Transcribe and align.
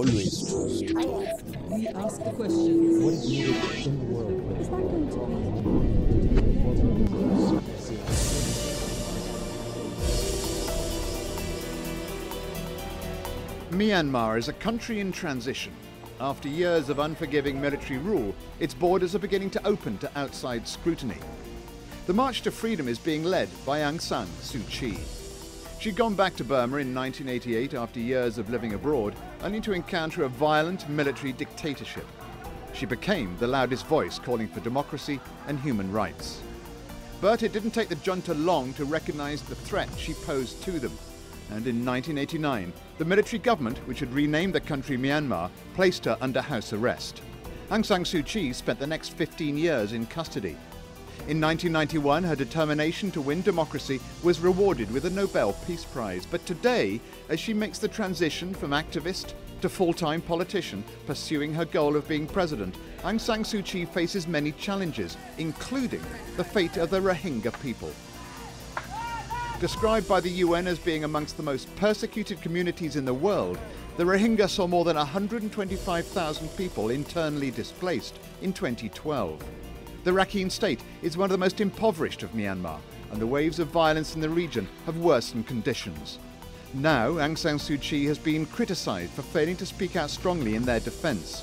always. 0.00 0.52
We 1.70 1.88
ask 1.88 2.22
the 2.22 2.30
questions. 2.30 3.02
What 3.04 3.14
is 3.14 3.28
needed 3.28 3.86
in 3.86 3.98
the 3.98 4.04
world? 4.04 4.40
Myanmar 13.70 14.38
is 14.38 14.48
a 14.48 14.52
country 14.52 15.00
in 15.00 15.10
transition. 15.10 15.72
After 16.20 16.48
years 16.48 16.88
of 16.88 17.00
unforgiving 17.00 17.60
military 17.60 17.98
rule, 17.98 18.34
its 18.60 18.72
borders 18.72 19.14
are 19.14 19.18
beginning 19.18 19.50
to 19.50 19.66
open 19.66 19.98
to 19.98 20.18
outside 20.18 20.68
scrutiny. 20.68 21.18
The 22.06 22.12
march 22.12 22.42
to 22.42 22.50
freedom 22.50 22.86
is 22.86 22.98
being 22.98 23.24
led 23.24 23.48
by 23.66 23.80
Aung 23.80 24.00
San 24.00 24.26
Suu 24.42 24.68
Kyi. 24.68 24.98
She'd 25.84 25.96
gone 25.96 26.14
back 26.14 26.34
to 26.36 26.44
Burma 26.44 26.78
in 26.78 26.94
1988 26.94 27.74
after 27.74 28.00
years 28.00 28.38
of 28.38 28.48
living 28.48 28.72
abroad, 28.72 29.14
only 29.42 29.60
to 29.60 29.74
encounter 29.74 30.24
a 30.24 30.30
violent 30.30 30.88
military 30.88 31.34
dictatorship. 31.34 32.06
She 32.72 32.86
became 32.86 33.36
the 33.36 33.46
loudest 33.46 33.84
voice 33.84 34.18
calling 34.18 34.48
for 34.48 34.60
democracy 34.60 35.20
and 35.46 35.60
human 35.60 35.92
rights. 35.92 36.40
But 37.20 37.42
it 37.42 37.52
didn't 37.52 37.72
take 37.72 37.90
the 37.90 37.96
junta 37.96 38.32
long 38.32 38.72
to 38.74 38.86
recognize 38.86 39.42
the 39.42 39.56
threat 39.56 39.90
she 39.98 40.14
posed 40.14 40.62
to 40.62 40.70
them. 40.70 40.96
And 41.50 41.66
in 41.66 41.84
1989, 41.84 42.72
the 42.96 43.04
military 43.04 43.40
government, 43.40 43.76
which 43.86 44.00
had 44.00 44.14
renamed 44.14 44.54
the 44.54 44.60
country 44.60 44.96
Myanmar, 44.96 45.50
placed 45.74 46.06
her 46.06 46.16
under 46.22 46.40
house 46.40 46.72
arrest. 46.72 47.20
Aung 47.68 47.84
San 47.84 48.04
Suu 48.04 48.24
Kyi 48.24 48.54
spent 48.54 48.78
the 48.78 48.86
next 48.86 49.10
15 49.10 49.58
years 49.58 49.92
in 49.92 50.06
custody. 50.06 50.56
In 51.26 51.40
1991, 51.40 52.22
her 52.24 52.36
determination 52.36 53.10
to 53.12 53.20
win 53.20 53.40
democracy 53.40 53.98
was 54.22 54.40
rewarded 54.40 54.90
with 54.92 55.06
a 55.06 55.10
Nobel 55.10 55.54
Peace 55.66 55.84
Prize. 55.84 56.26
But 56.26 56.44
today, 56.44 57.00
as 57.30 57.40
she 57.40 57.54
makes 57.54 57.78
the 57.78 57.88
transition 57.88 58.52
from 58.52 58.72
activist 58.72 59.32
to 59.62 59.70
full-time 59.70 60.20
politician 60.20 60.84
pursuing 61.06 61.54
her 61.54 61.64
goal 61.64 61.96
of 61.96 62.06
being 62.06 62.26
president, 62.26 62.76
Aung 63.02 63.18
San 63.18 63.42
Suu 63.42 63.64
Kyi 63.64 63.86
faces 63.86 64.28
many 64.28 64.52
challenges, 64.52 65.16
including 65.38 66.02
the 66.36 66.44
fate 66.44 66.76
of 66.76 66.90
the 66.90 67.00
Rohingya 67.00 67.58
people. 67.62 67.90
Described 69.60 70.06
by 70.06 70.20
the 70.20 70.28
UN 70.28 70.66
as 70.66 70.78
being 70.78 71.04
amongst 71.04 71.38
the 71.38 71.42
most 71.42 71.74
persecuted 71.76 72.42
communities 72.42 72.96
in 72.96 73.06
the 73.06 73.14
world, 73.14 73.58
the 73.96 74.04
Rohingya 74.04 74.50
saw 74.50 74.66
more 74.66 74.84
than 74.84 74.96
125,000 74.96 76.48
people 76.56 76.90
internally 76.90 77.50
displaced 77.50 78.18
in 78.42 78.52
2012. 78.52 79.42
The 80.04 80.10
Rakhine 80.10 80.50
state 80.50 80.80
is 81.00 81.16
one 81.16 81.24
of 81.24 81.30
the 81.30 81.38
most 81.38 81.62
impoverished 81.62 82.22
of 82.22 82.32
Myanmar, 82.32 82.78
and 83.10 83.18
the 83.18 83.26
waves 83.26 83.58
of 83.58 83.68
violence 83.68 84.14
in 84.14 84.20
the 84.20 84.28
region 84.28 84.68
have 84.84 84.98
worsened 84.98 85.46
conditions. 85.46 86.18
Now, 86.74 87.12
Aung 87.12 87.38
San 87.38 87.56
Suu 87.56 87.80
Kyi 87.80 88.04
has 88.04 88.18
been 88.18 88.44
criticised 88.44 89.12
for 89.12 89.22
failing 89.22 89.56
to 89.56 89.64
speak 89.64 89.96
out 89.96 90.10
strongly 90.10 90.56
in 90.56 90.64
their 90.64 90.80
defence. 90.80 91.42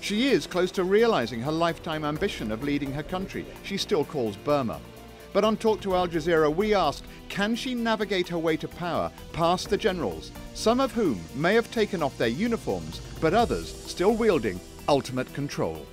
She 0.00 0.28
is 0.28 0.46
close 0.46 0.70
to 0.72 0.84
realising 0.84 1.40
her 1.40 1.50
lifetime 1.50 2.04
ambition 2.04 2.52
of 2.52 2.62
leading 2.62 2.92
her 2.92 3.02
country. 3.02 3.44
She 3.64 3.76
still 3.76 4.04
calls 4.04 4.36
Burma. 4.36 4.78
But 5.32 5.42
on 5.42 5.56
Talk 5.56 5.80
to 5.80 5.96
Al 5.96 6.06
Jazeera, 6.06 6.54
we 6.54 6.74
asked 6.74 7.04
can 7.28 7.56
she 7.56 7.74
navigate 7.74 8.28
her 8.28 8.38
way 8.38 8.56
to 8.58 8.68
power 8.68 9.10
past 9.32 9.70
the 9.70 9.76
generals, 9.76 10.30
some 10.54 10.78
of 10.78 10.92
whom 10.92 11.20
may 11.34 11.54
have 11.54 11.70
taken 11.72 12.00
off 12.00 12.16
their 12.16 12.28
uniforms, 12.28 13.00
but 13.20 13.34
others 13.34 13.74
still 13.86 14.14
wielding 14.14 14.60
ultimate 14.88 15.32
control? 15.34 15.84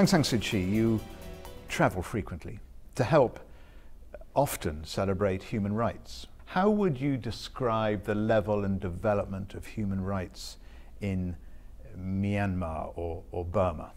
Aung 0.00 0.08
San 0.08 0.22
Suu 0.22 0.40
Kyi, 0.40 0.62
you 0.62 0.98
travel 1.68 2.00
frequently 2.00 2.58
to 2.94 3.04
help 3.04 3.38
often 4.34 4.82
celebrate 4.82 5.42
human 5.42 5.74
rights. 5.74 6.26
How 6.46 6.70
would 6.70 6.98
you 6.98 7.18
describe 7.18 8.04
the 8.04 8.14
level 8.14 8.64
and 8.64 8.80
development 8.80 9.52
of 9.52 9.66
human 9.66 10.00
rights 10.00 10.56
in 11.02 11.36
Myanmar 11.98 12.94
or, 12.96 13.22
or 13.30 13.44
Burma? 13.44 13.92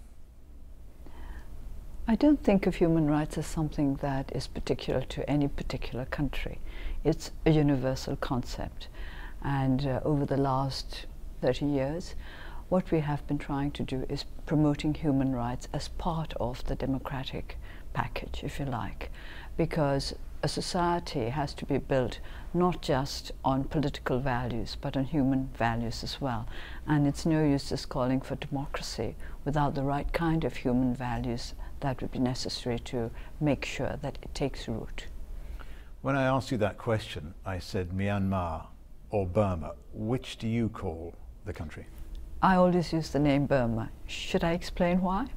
I 2.06 2.16
don't 2.16 2.44
think 2.44 2.68
of 2.68 2.76
human 2.76 3.10
rights 3.10 3.38
as 3.38 3.48
something 3.48 3.96
that 4.02 4.30
is 4.36 4.46
particular 4.46 5.04
to 5.04 5.30
any 5.30 5.48
particular 5.48 6.04
country. 6.04 6.60
It's 7.06 7.32
a 7.46 7.52
universal 7.52 8.18
concept. 8.18 8.90
And 9.42 9.88
uh, 9.88 10.02
over 10.04 10.26
the 10.26 10.36
last 10.36 11.06
30 11.42 11.66
years, 11.66 12.16
what 12.74 12.90
we 12.90 13.02
have 13.02 13.28
been 13.28 13.38
trying 13.38 13.70
to 13.70 13.84
do 13.84 14.04
is 14.10 14.26
promoting 14.48 14.96
human 14.96 15.32
rights 15.32 15.68
as 15.72 15.90
part 15.90 16.34
of 16.40 16.66
the 16.66 16.74
democratic 16.74 17.56
package, 17.94 18.42
if 18.44 18.60
you 18.60 18.66
like, 18.66 19.12
because 19.56 20.16
a 20.42 20.48
society 20.48 21.30
has 21.30 21.54
to 21.54 21.68
be 21.68 21.78
built 21.78 22.18
not 22.52 22.82
just 22.82 23.32
on 23.46 23.64
political 23.64 24.18
values, 24.18 24.76
but 24.82 24.98
on 24.98 25.04
human 25.04 25.48
values 25.56 26.04
as 26.04 26.20
well. 26.20 26.48
And 26.88 27.06
it's 27.06 27.28
no 27.28 27.44
use 27.46 27.70
just 27.70 27.90
calling 27.90 28.22
for 28.22 28.34
democracy 28.38 29.16
without 29.46 29.76
the 29.76 29.84
right 29.84 30.12
kind 30.12 30.44
of 30.44 30.56
human 30.56 30.96
values 30.96 31.54
that 31.82 32.02
would 32.02 32.12
be 32.12 32.18
necessary 32.18 32.80
to 32.80 33.12
make 33.40 33.66
sure 33.66 34.00
that 34.02 34.18
it 34.24 34.34
takes 34.34 34.68
root. 34.68 35.06
When 36.02 36.16
I 36.16 36.24
asked 36.24 36.50
you 36.50 36.58
that 36.58 36.80
question, 36.80 37.36
I 37.46 37.60
said 37.60 37.92
Myanmar 37.92 38.66
or 39.12 39.28
Burma. 39.28 39.74
Which 39.94 40.38
do 40.38 40.48
you 40.48 40.70
call 40.70 41.14
the 41.46 41.54
country? 41.54 41.86
I 42.44 42.58
always 42.58 42.92
use 42.92 43.10
the 43.10 43.20
name 43.20 43.46
Burma. 43.46 43.90
Should 44.06 44.44
I 44.44 44.52
explain 44.52 45.02
why? 45.02 45.28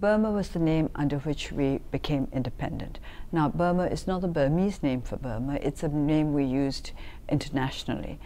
Burma 0.00 0.32
was 0.32 0.48
the 0.48 0.58
name 0.58 0.90
under 0.96 1.18
which 1.18 1.52
we 1.52 1.78
became 1.92 2.26
independent. 2.32 2.98
Now, 3.30 3.48
Burma 3.48 3.84
is 3.84 4.08
not 4.08 4.22
the 4.22 4.28
Burmese 4.28 4.82
name 4.82 5.00
for 5.00 5.16
Burma, 5.16 5.60
it's 5.62 5.84
a 5.84 5.88
name 5.88 6.32
we 6.32 6.44
used 6.44 6.90
internationally. 7.28 8.18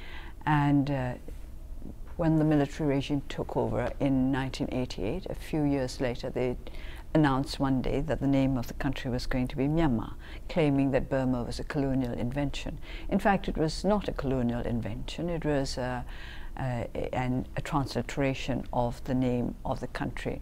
And 0.47 0.91
uh, 0.91 1.13
when 2.17 2.39
the 2.39 2.47
military 2.47 2.89
regime 2.89 3.23
took 3.29 3.59
over 3.59 3.93
in 4.01 4.33
1988, 4.33 5.27
a 5.29 5.35
few 5.35 5.65
years 5.65 6.01
later, 6.01 6.31
they 6.31 6.57
announced 7.15 7.61
one 7.61 7.83
day 7.83 8.01
that 8.01 8.21
the 8.21 8.27
name 8.27 8.57
of 8.57 8.69
the 8.69 8.75
country 8.75 9.11
was 9.11 9.27
going 9.27 9.49
to 9.49 9.57
be 9.57 9.69
Myanmar, 9.69 10.15
claiming 10.49 10.93
that 10.93 11.11
Burma 11.11 11.43
was 11.43 11.61
a 11.61 11.65
colonial 11.65 12.15
invention. 12.15 12.79
In 13.11 13.19
fact, 13.19 13.49
it 13.49 13.59
was 13.59 13.85
not 13.85 14.09
a 14.09 14.13
colonial 14.13 14.63
invention, 14.63 15.29
it 15.29 15.45
was 15.45 15.77
uh, 15.77 16.05
uh, 16.57 16.85
and 17.13 17.49
a 17.57 17.61
transliteration 17.61 18.65
of 18.73 19.03
the 19.05 19.15
name 19.15 19.55
of 19.65 19.81
the 19.81 19.87
country 19.89 20.41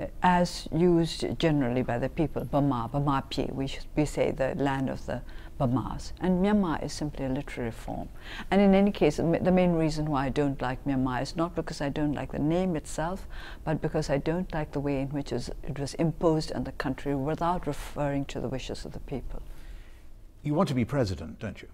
uh, 0.00 0.06
as 0.22 0.68
used 0.72 1.38
generally 1.38 1.82
by 1.82 1.98
the 1.98 2.08
people, 2.08 2.44
Burma, 2.44 2.88
Burma 2.92 3.24
Pi, 3.30 3.48
we, 3.52 3.68
we 3.96 4.04
say 4.04 4.30
the 4.30 4.54
land 4.54 4.88
of 4.88 5.04
the 5.06 5.22
Burmas. 5.58 6.12
And 6.20 6.44
Myanmar 6.44 6.82
is 6.84 6.92
simply 6.92 7.24
a 7.24 7.28
literary 7.28 7.72
form. 7.72 8.08
And 8.50 8.60
in 8.60 8.74
any 8.74 8.92
case, 8.92 9.16
the 9.16 9.52
main 9.52 9.72
reason 9.72 10.06
why 10.06 10.26
I 10.26 10.28
don't 10.28 10.60
like 10.62 10.84
Myanmar 10.84 11.22
is 11.22 11.34
not 11.34 11.54
because 11.54 11.80
I 11.80 11.88
don't 11.88 12.12
like 12.12 12.32
the 12.32 12.38
name 12.38 12.76
itself, 12.76 13.26
but 13.64 13.82
because 13.82 14.08
I 14.08 14.18
don't 14.18 14.52
like 14.54 14.70
the 14.72 14.80
way 14.80 15.00
in 15.00 15.08
which 15.08 15.32
it 15.32 15.78
was 15.78 15.94
imposed 15.94 16.52
on 16.52 16.64
the 16.64 16.72
country 16.72 17.14
without 17.14 17.66
referring 17.66 18.24
to 18.26 18.40
the 18.40 18.48
wishes 18.48 18.84
of 18.84 18.92
the 18.92 19.00
people. 19.00 19.42
You 20.42 20.54
want 20.54 20.68
to 20.68 20.74
be 20.74 20.84
president, 20.84 21.40
don't 21.40 21.60
you? 21.60 21.68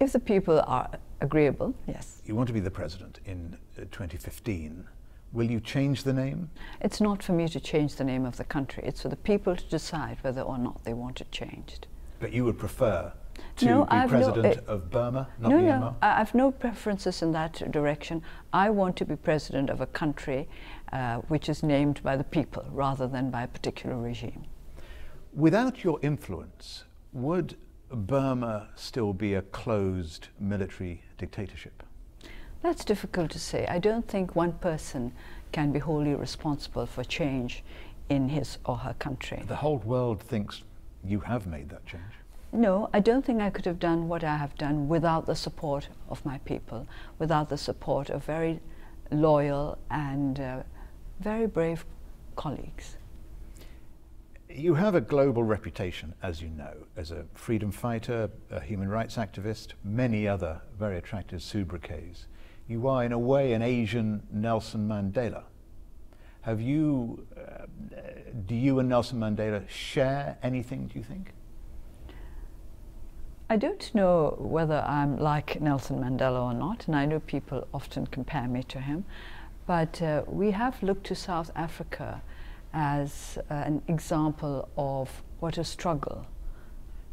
If 0.00 0.12
the 0.12 0.20
people 0.20 0.60
are 0.66 0.90
agreeable, 1.20 1.74
yes. 1.86 2.22
You 2.24 2.36
want 2.36 2.46
to 2.46 2.52
be 2.52 2.60
the 2.60 2.70
president 2.70 3.18
in 3.24 3.56
uh, 3.76 3.82
2015. 3.90 4.84
Will 5.32 5.50
you 5.50 5.60
change 5.60 6.04
the 6.04 6.12
name? 6.12 6.50
It's 6.80 7.00
not 7.00 7.22
for 7.22 7.32
me 7.32 7.48
to 7.48 7.60
change 7.60 7.96
the 7.96 8.04
name 8.04 8.24
of 8.24 8.36
the 8.36 8.44
country. 8.44 8.82
It's 8.86 9.02
for 9.02 9.08
the 9.08 9.16
people 9.16 9.56
to 9.56 9.64
decide 9.64 10.18
whether 10.22 10.40
or 10.40 10.56
not 10.56 10.84
they 10.84 10.94
want 10.94 11.20
it 11.20 11.30
changed. 11.32 11.88
But 12.20 12.32
you 12.32 12.44
would 12.44 12.58
prefer 12.58 13.12
to 13.56 13.64
no, 13.66 13.84
be 13.84 13.90
I've 13.90 14.08
president 14.08 14.66
no, 14.66 14.72
uh, 14.72 14.76
of 14.76 14.90
Burma, 14.90 15.28
not 15.38 15.50
no, 15.50 15.58
Myanmar? 15.58 15.80
No, 15.80 15.96
I 16.00 16.18
have 16.18 16.34
no 16.34 16.50
preferences 16.50 17.20
in 17.22 17.32
that 17.32 17.70
direction. 17.70 18.22
I 18.52 18.70
want 18.70 18.96
to 18.96 19.04
be 19.04 19.16
president 19.16 19.68
of 19.68 19.80
a 19.80 19.86
country 19.86 20.48
uh, 20.92 21.16
which 21.28 21.48
is 21.48 21.62
named 21.62 22.02
by 22.02 22.16
the 22.16 22.24
people 22.24 22.64
rather 22.70 23.06
than 23.06 23.30
by 23.30 23.42
a 23.42 23.48
particular 23.48 23.96
regime. 23.96 24.44
Without 25.34 25.84
your 25.84 25.98
influence, 26.02 26.84
would 27.12 27.56
Burma 27.90 28.68
still 28.74 29.12
be 29.12 29.34
a 29.34 29.42
closed 29.42 30.28
military 30.38 31.02
dictatorship? 31.16 31.82
That's 32.62 32.84
difficult 32.84 33.30
to 33.30 33.38
say. 33.38 33.66
I 33.66 33.78
don't 33.78 34.06
think 34.06 34.34
one 34.34 34.52
person 34.52 35.12
can 35.52 35.72
be 35.72 35.78
wholly 35.78 36.14
responsible 36.14 36.86
for 36.86 37.04
change 37.04 37.62
in 38.08 38.28
his 38.28 38.58
or 38.64 38.76
her 38.78 38.94
country. 38.94 39.42
The 39.46 39.56
whole 39.56 39.78
world 39.78 40.20
thinks 40.20 40.62
you 41.04 41.20
have 41.20 41.46
made 41.46 41.68
that 41.70 41.86
change. 41.86 42.02
No, 42.52 42.90
I 42.92 43.00
don't 43.00 43.24
think 43.24 43.40
I 43.40 43.50
could 43.50 43.64
have 43.66 43.78
done 43.78 44.08
what 44.08 44.24
I 44.24 44.36
have 44.36 44.54
done 44.56 44.88
without 44.88 45.26
the 45.26 45.36
support 45.36 45.88
of 46.08 46.24
my 46.24 46.38
people, 46.38 46.86
without 47.18 47.48
the 47.48 47.58
support 47.58 48.10
of 48.10 48.24
very 48.24 48.60
loyal 49.10 49.78
and 49.90 50.40
uh, 50.40 50.62
very 51.20 51.46
brave 51.46 51.84
colleagues. 52.36 52.97
You 54.50 54.74
have 54.74 54.94
a 54.94 55.00
global 55.00 55.44
reputation, 55.44 56.14
as 56.22 56.40
you 56.40 56.48
know, 56.48 56.72
as 56.96 57.10
a 57.10 57.26
freedom 57.34 57.70
fighter, 57.70 58.30
a 58.50 58.60
human 58.60 58.88
rights 58.88 59.16
activist, 59.16 59.74
many 59.84 60.26
other 60.26 60.62
very 60.78 60.96
attractive 60.96 61.42
sobriquets. 61.42 62.26
You 62.66 62.88
are, 62.88 63.04
in 63.04 63.12
a 63.12 63.18
way, 63.18 63.52
an 63.52 63.60
Asian 63.60 64.22
Nelson 64.32 64.88
Mandela. 64.88 65.42
Have 66.42 66.62
you, 66.62 67.26
uh, 67.36 67.66
do 68.46 68.54
you 68.54 68.78
and 68.78 68.88
Nelson 68.88 69.20
Mandela 69.20 69.68
share 69.68 70.38
anything, 70.42 70.86
do 70.86 70.98
you 70.98 71.04
think? 71.04 71.34
I 73.50 73.56
don't 73.56 73.94
know 73.94 74.34
whether 74.38 74.80
I'm 74.86 75.18
like 75.18 75.60
Nelson 75.60 75.98
Mandela 76.00 76.42
or 76.42 76.54
not, 76.54 76.86
and 76.86 76.96
I 76.96 77.04
know 77.04 77.20
people 77.20 77.68
often 77.74 78.06
compare 78.06 78.48
me 78.48 78.62
to 78.64 78.80
him, 78.80 79.04
but 79.66 80.00
uh, 80.00 80.22
we 80.26 80.52
have 80.52 80.82
looked 80.82 81.04
to 81.08 81.14
South 81.14 81.50
Africa 81.54 82.22
as 82.72 83.38
uh, 83.50 83.54
an 83.54 83.82
example 83.88 84.68
of 84.76 85.22
what 85.40 85.58
a 85.58 85.64
struggle 85.64 86.26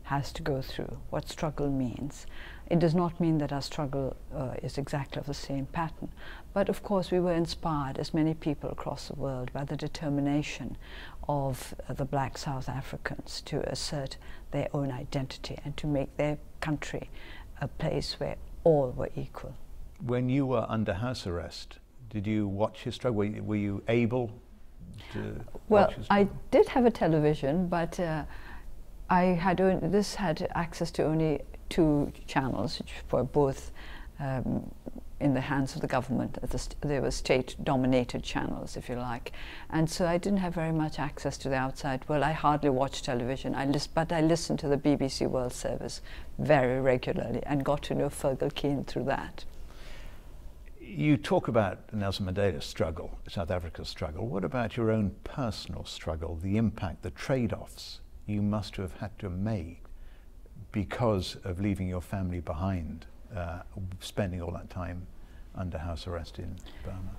has 0.03 0.31
to 0.31 0.43
go 0.43 0.61
through, 0.61 0.97
what 1.09 1.27
struggle 1.27 1.69
means. 1.69 2.27
It 2.67 2.79
does 2.79 2.93
not 2.93 3.19
mean 3.19 3.39
that 3.39 3.51
our 3.51 3.61
struggle 3.61 4.15
uh, 4.35 4.53
is 4.61 4.77
exactly 4.77 5.19
of 5.19 5.25
the 5.25 5.33
same 5.33 5.65
pattern, 5.67 6.09
but 6.53 6.69
of 6.69 6.83
course 6.83 7.09
we 7.09 7.19
were 7.19 7.33
inspired, 7.33 7.97
as 7.97 8.13
many 8.13 8.35
people 8.35 8.69
across 8.69 9.07
the 9.07 9.15
world, 9.15 9.51
by 9.51 9.63
the 9.63 9.75
determination 9.75 10.77
of 11.27 11.73
uh, 11.89 11.93
the 11.93 12.05
black 12.05 12.37
South 12.37 12.69
Africans 12.69 13.41
to 13.45 13.67
assert 13.69 14.17
their 14.51 14.67
own 14.73 14.91
identity 14.91 15.57
and 15.65 15.75
to 15.77 15.87
make 15.87 16.15
their 16.17 16.37
country 16.61 17.09
a 17.59 17.67
place 17.67 18.19
where 18.19 18.35
all 18.63 18.91
were 18.91 19.09
equal. 19.15 19.55
When 20.05 20.29
you 20.29 20.45
were 20.45 20.65
under 20.69 20.93
house 20.93 21.25
arrest, 21.25 21.79
did 22.09 22.27
you 22.27 22.47
watch 22.47 22.83
his 22.83 22.95
struggle? 22.95 23.17
Were 23.17 23.25
you, 23.25 23.43
were 23.43 23.55
you 23.55 23.83
able 23.87 24.31
Well, 25.69 25.93
I 26.09 26.27
did 26.51 26.67
have 26.69 26.85
a 26.85 26.91
television, 26.91 27.67
but 27.67 27.99
uh, 27.99 28.23
I 29.09 29.23
had 29.23 29.57
this 29.91 30.15
had 30.15 30.47
access 30.55 30.91
to 30.91 31.03
only 31.03 31.41
two 31.69 32.11
channels, 32.27 32.79
which 32.79 32.93
were 33.11 33.23
both 33.23 33.71
um, 34.19 34.71
in 35.19 35.33
the 35.33 35.41
hands 35.41 35.75
of 35.75 35.81
the 35.81 35.87
government. 35.87 36.37
They 36.81 36.99
were 36.99 37.11
state-dominated 37.11 38.23
channels, 38.23 38.75
if 38.75 38.89
you 38.89 38.95
like, 38.95 39.31
and 39.69 39.89
so 39.89 40.05
I 40.07 40.17
didn't 40.17 40.39
have 40.39 40.53
very 40.53 40.71
much 40.71 40.99
access 40.99 41.37
to 41.39 41.49
the 41.49 41.55
outside 41.55 42.07
world. 42.09 42.23
I 42.23 42.33
hardly 42.33 42.69
watched 42.69 43.05
television, 43.05 43.55
I 43.55 43.71
but 43.93 44.11
I 44.11 44.21
listened 44.21 44.59
to 44.59 44.67
the 44.67 44.77
BBC 44.77 45.27
World 45.27 45.53
Service 45.53 46.01
very 46.37 46.81
regularly 46.81 47.41
and 47.45 47.63
got 47.63 47.83
to 47.83 47.95
know 47.95 48.09
Fergal 48.09 48.53
Keane 48.53 48.83
through 48.83 49.05
that. 49.05 49.45
You 50.87 51.17
talk 51.17 51.47
about 51.47 51.91
Nelson 51.91 52.27
Mandela's 52.27 52.63
struggle, 52.63 53.17
South 53.27 53.49
Africa's 53.49 53.89
struggle. 53.89 54.27
What 54.27 54.45
about 54.45 54.77
your 54.77 54.91
own 54.91 55.15
personal 55.23 55.83
struggle, 55.83 56.39
the 56.41 56.57
impact, 56.57 57.01
the 57.01 57.09
trade 57.09 57.53
offs 57.53 58.01
you 58.27 58.43
must 58.43 58.75
have 58.77 58.93
had 58.93 59.17
to 59.19 59.29
make 59.29 59.81
because 60.71 61.37
of 61.43 61.59
leaving 61.59 61.87
your 61.87 62.01
family 62.01 62.39
behind, 62.39 63.07
uh, 63.35 63.59
spending 63.99 64.41
all 64.41 64.51
that 64.51 64.69
time 64.69 65.07
under 65.55 65.79
house 65.79 66.05
arrest 66.05 66.37
in 66.37 66.55
Burma? 66.83 67.11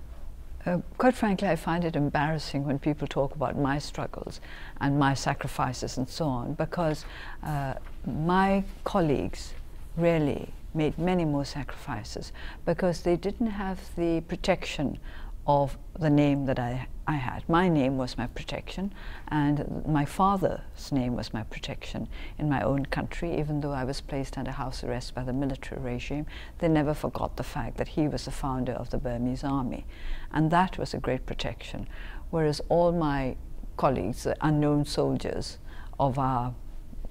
Uh, 0.64 0.82
quite 0.96 1.14
frankly, 1.14 1.48
I 1.48 1.56
find 1.56 1.84
it 1.84 1.96
embarrassing 1.96 2.64
when 2.64 2.78
people 2.78 3.08
talk 3.08 3.34
about 3.34 3.58
my 3.58 3.78
struggles 3.78 4.40
and 4.80 4.98
my 4.98 5.12
sacrifices 5.12 5.98
and 5.98 6.08
so 6.08 6.26
on, 6.26 6.54
because 6.54 7.04
uh, 7.42 7.74
my 8.06 8.62
colleagues 8.84 9.54
really 9.96 10.52
made 10.76 10.98
many 10.98 11.24
more 11.24 11.44
sacrifices 11.44 12.32
because 12.64 13.02
they 13.02 13.16
didn't 13.16 13.48
have 13.48 13.80
the 13.96 14.20
protection 14.20 14.98
of 15.46 15.78
the 15.98 16.10
name 16.10 16.44
that 16.46 16.58
I, 16.58 16.88
I 17.06 17.14
had. 17.14 17.48
My 17.48 17.68
name 17.68 17.96
was 17.96 18.18
my 18.18 18.26
protection, 18.26 18.92
and 19.28 19.84
my 19.86 20.04
father's 20.04 20.90
name 20.90 21.14
was 21.14 21.32
my 21.32 21.44
protection 21.44 22.08
in 22.36 22.48
my 22.48 22.62
own 22.62 22.86
country, 22.86 23.38
even 23.38 23.60
though 23.60 23.72
I 23.72 23.84
was 23.84 24.00
placed 24.00 24.36
under 24.36 24.50
house 24.50 24.82
arrest 24.82 25.14
by 25.14 25.22
the 25.22 25.32
military 25.32 25.80
regime. 25.80 26.26
They 26.58 26.68
never 26.68 26.94
forgot 26.94 27.36
the 27.36 27.44
fact 27.44 27.76
that 27.76 27.88
he 27.88 28.08
was 28.08 28.24
the 28.24 28.32
founder 28.32 28.72
of 28.72 28.90
the 28.90 28.98
Burmese 28.98 29.44
army, 29.44 29.86
and 30.32 30.50
that 30.50 30.78
was 30.78 30.94
a 30.94 30.98
great 30.98 31.26
protection. 31.26 31.88
Whereas 32.30 32.60
all 32.68 32.90
my 32.90 33.36
colleagues, 33.76 34.24
the 34.24 34.36
unknown 34.40 34.84
soldiers 34.84 35.58
of 36.00 36.18
our 36.18 36.54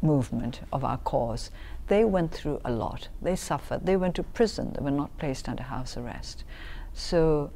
movement, 0.02 0.60
of 0.74 0.84
our 0.84 0.98
cause, 0.98 1.52
they 1.88 2.04
went 2.04 2.32
through 2.32 2.62
a 2.66 2.72
lot. 2.72 3.10
They 3.22 3.36
suffered. 3.36 3.86
They 3.86 3.96
went 3.96 4.16
to 4.16 4.24
prison. 4.24 4.74
They 4.74 4.84
were 4.84 4.92
not 4.92 5.16
placed 5.18 5.48
under 5.48 5.64
house 5.64 5.98
arrest. 5.98 6.44
So 6.94 7.52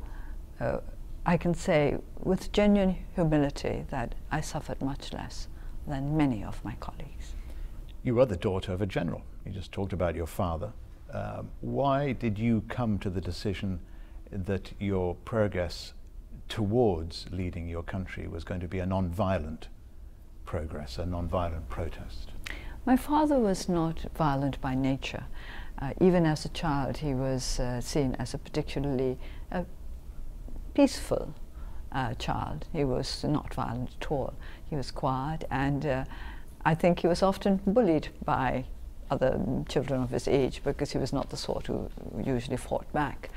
uh, 0.60 0.80
I 1.26 1.38
can 1.38 1.54
say 1.54 1.98
with 2.20 2.52
genuine 2.52 2.98
humility 3.16 3.86
that 3.90 4.16
I 4.32 4.42
suffered 4.42 4.82
much 4.82 5.14
less 5.14 5.48
than 5.88 6.16
many 6.16 6.44
of 6.44 6.64
my 6.64 6.76
colleagues. 6.80 7.34
You 8.04 8.20
are 8.20 8.26
the 8.26 8.38
daughter 8.38 8.72
of 8.74 8.82
a 8.82 8.86
general. 8.86 9.24
You 9.46 9.52
just 9.52 9.72
talked 9.72 9.94
about 9.94 10.16
your 10.16 10.28
father. 10.28 10.72
Um, 11.12 11.50
why 11.62 12.14
did 12.14 12.38
you 12.38 12.64
come 12.68 13.00
to 13.00 13.10
the 13.10 13.22
decision 13.22 13.80
that 14.32 14.72
your 14.80 15.16
progress 15.16 15.94
towards 16.48 17.26
leading 17.32 17.68
your 17.68 17.84
country 17.84 18.28
was 18.28 18.44
going 18.44 18.60
to 18.60 18.68
be 18.68 18.80
a 18.80 18.86
non-violent 18.86 19.70
progress, 20.46 20.98
a 20.98 21.06
non-violent 21.06 21.68
protest? 21.68 22.32
My 22.86 22.96
father 22.96 23.40
was 23.40 23.70
not 23.70 24.06
violent 24.16 24.60
by 24.62 24.76
nature. 24.76 25.26
Uh, 25.82 25.94
even 26.02 26.26
as 26.26 26.46
a 26.46 26.50
child, 26.50 26.98
he 26.98 27.14
was 27.14 27.60
uh, 27.60 27.82
seen 27.82 28.16
as 28.20 28.34
a 28.34 28.38
particularly 28.38 29.18
uh, 29.52 29.64
peaceful 30.74 31.34
uh, 31.92 32.14
child. 32.16 32.66
He 32.74 32.84
was 32.84 33.24
not 33.24 33.54
violent 33.54 33.92
at 34.02 34.12
all. 34.12 34.34
He 34.70 34.76
was 34.76 34.92
quiet, 34.92 35.46
and 35.50 35.86
uh, 35.86 36.06
I 36.66 36.76
think 36.76 37.00
he 37.00 37.08
was 37.08 37.24
often 37.24 37.62
bullied 37.66 38.10
by 38.26 38.66
other 39.10 39.40
children 39.68 40.04
of 40.04 40.10
his 40.12 40.28
age 40.28 40.62
because 40.64 40.92
he 40.92 40.98
was 40.98 41.14
not 41.14 41.30
the 41.30 41.38
sort 41.38 41.68
who 41.68 41.90
usually 42.24 42.58
fought 42.58 42.92
back. 42.94 43.30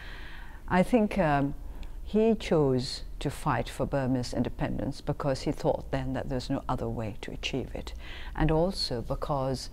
I 0.69 0.83
think 0.83 1.19
um, 1.19 1.55
he 2.13 2.35
chose 2.35 3.05
to 3.21 3.31
fight 3.31 3.71
for 3.71 3.87
Burma's 3.87 4.35
independence 4.35 5.01
because 5.01 5.43
he 5.43 5.53
thought 5.53 5.91
then 5.91 6.13
that 6.13 6.29
there's 6.29 6.51
no 6.51 6.63
other 6.69 6.87
way 6.87 7.17
to 7.23 7.31
achieve 7.31 7.71
it, 7.75 7.95
and 8.37 8.51
also 8.51 9.01
because 9.01 9.71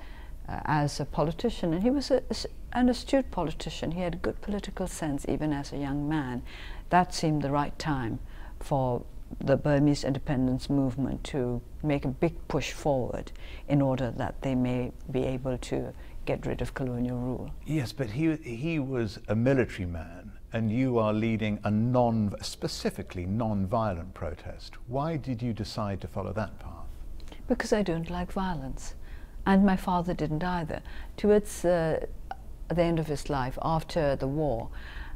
uh, 0.48 0.62
as 0.64 1.02
a 1.02 1.06
politician, 1.06 1.74
and 1.74 1.84
he 1.84 1.90
was 1.90 2.10
a, 2.12 2.24
an 2.72 2.88
astute 2.88 3.30
politician, 3.30 3.92
he 3.92 4.00
had 4.00 4.22
good 4.22 4.40
political 4.40 4.88
sense 4.88 5.26
even 5.28 5.52
as 5.52 5.74
a 5.74 5.78
young 5.78 6.08
man, 6.08 6.42
that 6.92 7.14
seemed 7.14 7.42
the 7.42 7.52
right 7.52 7.78
time 7.78 8.20
for 8.62 9.04
the 9.42 9.58
Burmese 9.58 10.06
independence 10.06 10.70
movement 10.70 11.26
to 11.26 11.62
make 11.84 12.06
a 12.06 12.08
big 12.08 12.36
push 12.48 12.72
forward 12.72 13.34
in 13.68 13.82
order 13.82 14.12
that 14.12 14.42
they 14.44 14.56
may 14.56 14.94
be 15.12 15.26
able 15.26 15.58
to 15.58 15.94
get 16.26 16.46
rid 16.46 16.62
of 16.62 16.74
colonial 16.74 17.18
rule. 17.18 17.52
Yes, 17.66 17.92
but 17.92 18.12
he, 18.12 18.34
he 18.38 18.80
was 18.80 19.20
a 19.28 19.36
military 19.36 19.86
man, 19.86 20.29
and 20.52 20.72
you 20.72 20.98
are 20.98 21.14
leading 21.14 21.60
a 21.64 21.72
non, 21.72 22.34
specifically 22.42 23.26
non-violent 23.26 24.14
protest. 24.14 24.76
Why 24.88 25.18
did 25.18 25.42
you 25.42 25.54
decide 25.54 26.02
to 26.02 26.08
follow 26.08 26.34
that 26.34 26.58
path? 26.60 26.88
Because 27.48 27.74
I 27.74 27.84
don't 27.84 28.10
like 28.10 28.32
violence. 28.32 28.96
And 29.46 29.66
my 29.66 29.78
father 29.78 30.14
didn't 30.14 30.44
either. 30.44 30.82
Towards 31.18 31.66
uh, 31.66 32.06
the 32.68 32.82
end 32.82 33.00
of 33.00 33.08
his 33.08 33.30
life, 33.30 33.58
after 33.62 34.16
the 34.16 34.28
war, 34.28 34.70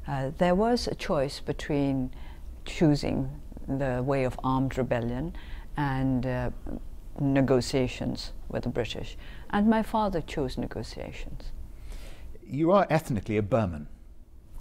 uh, 0.08 0.32
there 0.38 0.56
was 0.56 0.88
a 0.88 0.96
choice 0.96 1.40
between 1.40 2.12
choosing 2.66 3.30
the 3.68 4.02
way 4.04 4.24
of 4.24 4.40
armed 4.44 4.78
rebellion 4.78 5.36
and 5.78 6.26
uh, 6.26 6.50
negotiations 7.20 8.34
with 8.50 8.64
the 8.64 8.70
British. 8.70 9.18
And 9.50 9.68
my 9.70 9.84
father 9.84 10.22
chose 10.22 10.58
negotiations. 10.58 11.52
You 12.46 12.72
are 12.72 12.86
ethnically 12.90 13.38
a 13.38 13.42
Burman, 13.42 13.88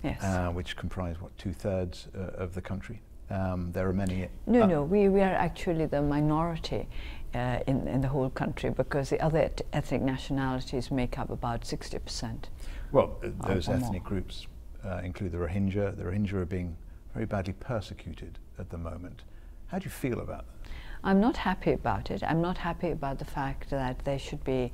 Yes. 0.02 0.22
uh, 0.22 0.50
which 0.50 0.76
comprise, 0.76 1.20
what, 1.20 1.36
two-thirds 1.38 2.08
uh, 2.16 2.42
of 2.42 2.54
the 2.54 2.60
country? 2.60 3.00
Um, 3.30 3.70
there 3.72 3.88
are 3.88 3.92
many... 3.92 4.28
no, 4.46 4.62
uh, 4.62 4.66
no, 4.66 4.82
we, 4.82 5.08
we 5.08 5.20
are 5.20 5.34
actually 5.34 5.86
the 5.86 6.02
minority 6.02 6.88
uh, 7.34 7.60
in, 7.66 7.86
in 7.88 8.00
the 8.00 8.08
whole 8.08 8.30
country 8.30 8.70
because 8.70 9.10
the 9.10 9.20
other 9.20 9.38
et- 9.38 9.62
ethnic 9.72 10.02
nationalities 10.02 10.90
make 10.90 11.18
up 11.18 11.30
about 11.30 11.62
60%. 11.62 12.44
Well, 12.90 13.18
uh, 13.24 13.28
those 13.46 13.68
ethnic 13.68 14.02
more. 14.02 14.10
groups 14.10 14.46
uh, 14.84 15.00
include 15.02 15.32
the 15.32 15.38
Rohingya. 15.38 15.96
The 15.96 16.02
Rohingya 16.02 16.34
are 16.34 16.44
being 16.44 16.76
very 17.14 17.26
badly 17.26 17.54
persecuted 17.54 18.38
at 18.58 18.70
the 18.70 18.78
moment. 18.78 19.22
How 19.68 19.78
do 19.78 19.84
you 19.84 19.90
feel 19.90 20.20
about 20.20 20.46
that? 20.46 20.70
I'm 21.04 21.20
not 21.20 21.36
happy 21.36 21.72
about 21.72 22.10
it. 22.10 22.22
I'm 22.22 22.40
not 22.40 22.58
happy 22.58 22.90
about 22.90 23.18
the 23.18 23.24
fact 23.24 23.70
that 23.70 24.04
there 24.04 24.18
should 24.18 24.44
be 24.44 24.72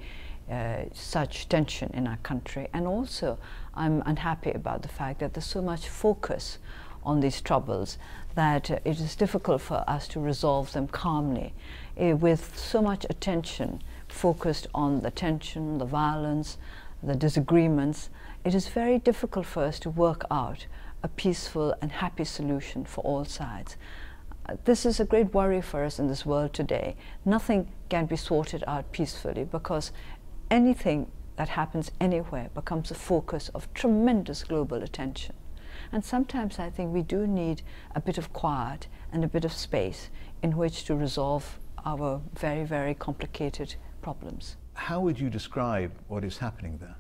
uh, 0.51 0.85
such 0.95 1.49
tension 1.49 1.91
in 1.95 2.07
our 2.07 2.17
country. 2.19 2.69
And 2.73 2.87
also, 2.87 3.39
I'm 3.75 4.03
unhappy 4.07 4.51
about 4.51 4.83
the 4.83 4.89
fact 4.89 5.21
that 5.21 5.35
there's 5.35 5.45
so 5.45 5.63
much 5.63 5.89
focus 5.89 6.59
on 7.05 7.21
these 7.21 7.41
troubles 7.41 7.99
that 8.35 8.71
uh, 8.71 8.79
it 8.85 9.01
is 9.01 9.17
difficult 9.17 9.61
for 9.61 9.85
us 9.87 10.09
to 10.09 10.21
resolve 10.21 10.73
them 10.73 10.89
calmly 10.89 11.55
uh, 12.01 12.17
with 12.17 12.57
so 12.57 12.83
much 12.83 13.07
attention 13.11 13.83
focused 14.09 14.67
on 14.75 15.01
the 15.01 15.11
tension, 15.11 15.79
the 15.79 15.85
violence, 15.85 16.59
the 17.03 17.15
disagreements. 17.15 18.11
It 18.45 18.55
is 18.55 18.69
very 18.69 18.99
difficult 18.99 19.47
for 19.47 19.65
us 19.65 19.79
to 19.81 19.91
work 19.91 20.25
out 20.31 20.67
a 21.03 21.09
peaceful 21.09 21.75
and 21.81 21.93
happy 21.93 22.25
solution 22.25 22.85
for 22.85 23.03
all 23.03 23.25
sides. 23.25 23.77
This 24.65 24.87
is 24.87 24.99
a 24.99 25.05
great 25.05 25.35
worry 25.35 25.61
for 25.61 25.85
us 25.85 25.99
in 25.99 26.09
this 26.09 26.25
world 26.25 26.55
today. 26.55 26.97
Nothing 27.25 27.69
can 27.91 28.07
be 28.07 28.17
sorted 28.17 28.65
out 28.67 28.91
peacefully 28.93 29.45
because 29.45 29.93
anything 30.51 31.11
that 31.37 31.51
happens 31.51 31.91
anywhere 32.01 32.51
becomes 32.55 32.91
a 32.91 32.95
focus 32.95 33.49
of 33.51 33.73
tremendous 33.75 34.45
global 34.45 34.83
attention. 34.83 35.35
And 35.93 36.05
sometimes 36.05 36.59
I 36.59 36.71
think 36.71 36.93
we 36.93 37.03
do 37.03 37.27
need 37.27 37.63
a 37.95 38.01
bit 38.01 38.19
of 38.19 38.33
quiet 38.33 38.89
and 39.13 39.25
a 39.25 39.29
bit 39.29 39.45
of 39.45 39.53
space 39.53 40.11
in 40.43 40.57
which 40.57 40.85
to 40.85 40.97
resolve 40.97 41.59
our 41.85 42.21
very, 42.35 42.65
very 42.65 42.95
complicated 42.95 43.77
problems. 44.03 44.57
How 44.75 45.01
would 45.01 45.19
you 45.19 45.31
describe 45.31 45.93
what 46.09 46.25
is 46.25 46.39
happening 46.39 46.79
there? 46.79 46.97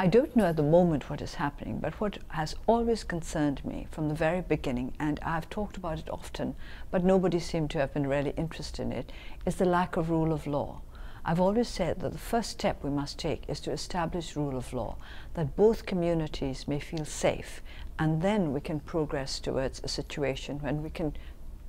I 0.00 0.06
don't 0.06 0.36
know 0.36 0.46
at 0.46 0.56
the 0.56 0.62
moment 0.62 1.10
what 1.10 1.20
is 1.20 1.34
happening, 1.34 1.80
but 1.80 2.00
what 2.00 2.18
has 2.28 2.54
always 2.68 3.02
concerned 3.02 3.64
me 3.64 3.88
from 3.90 4.08
the 4.08 4.14
very 4.14 4.40
beginning, 4.40 4.92
and 5.00 5.18
I've 5.24 5.50
talked 5.50 5.76
about 5.76 5.98
it 5.98 6.08
often, 6.08 6.54
but 6.92 7.04
nobody 7.04 7.40
seemed 7.40 7.70
to 7.70 7.78
have 7.78 7.92
been 7.92 8.06
really 8.06 8.30
interested 8.36 8.82
in 8.82 8.92
it, 8.92 9.12
is 9.44 9.56
the 9.56 9.64
lack 9.64 9.96
of 9.96 10.08
rule 10.08 10.32
of 10.32 10.46
law. 10.46 10.82
I've 11.28 11.40
always 11.40 11.68
said 11.68 12.00
that 12.00 12.12
the 12.12 12.16
first 12.16 12.48
step 12.48 12.82
we 12.82 12.88
must 12.88 13.18
take 13.18 13.46
is 13.50 13.60
to 13.60 13.70
establish 13.70 14.34
rule 14.34 14.56
of 14.56 14.72
law, 14.72 14.96
that 15.34 15.56
both 15.56 15.84
communities 15.84 16.66
may 16.66 16.80
feel 16.80 17.04
safe, 17.04 17.60
and 17.98 18.22
then 18.22 18.54
we 18.54 18.62
can 18.62 18.80
progress 18.80 19.38
towards 19.38 19.82
a 19.84 19.88
situation 19.88 20.58
when 20.60 20.82
we 20.82 20.88
can 20.88 21.12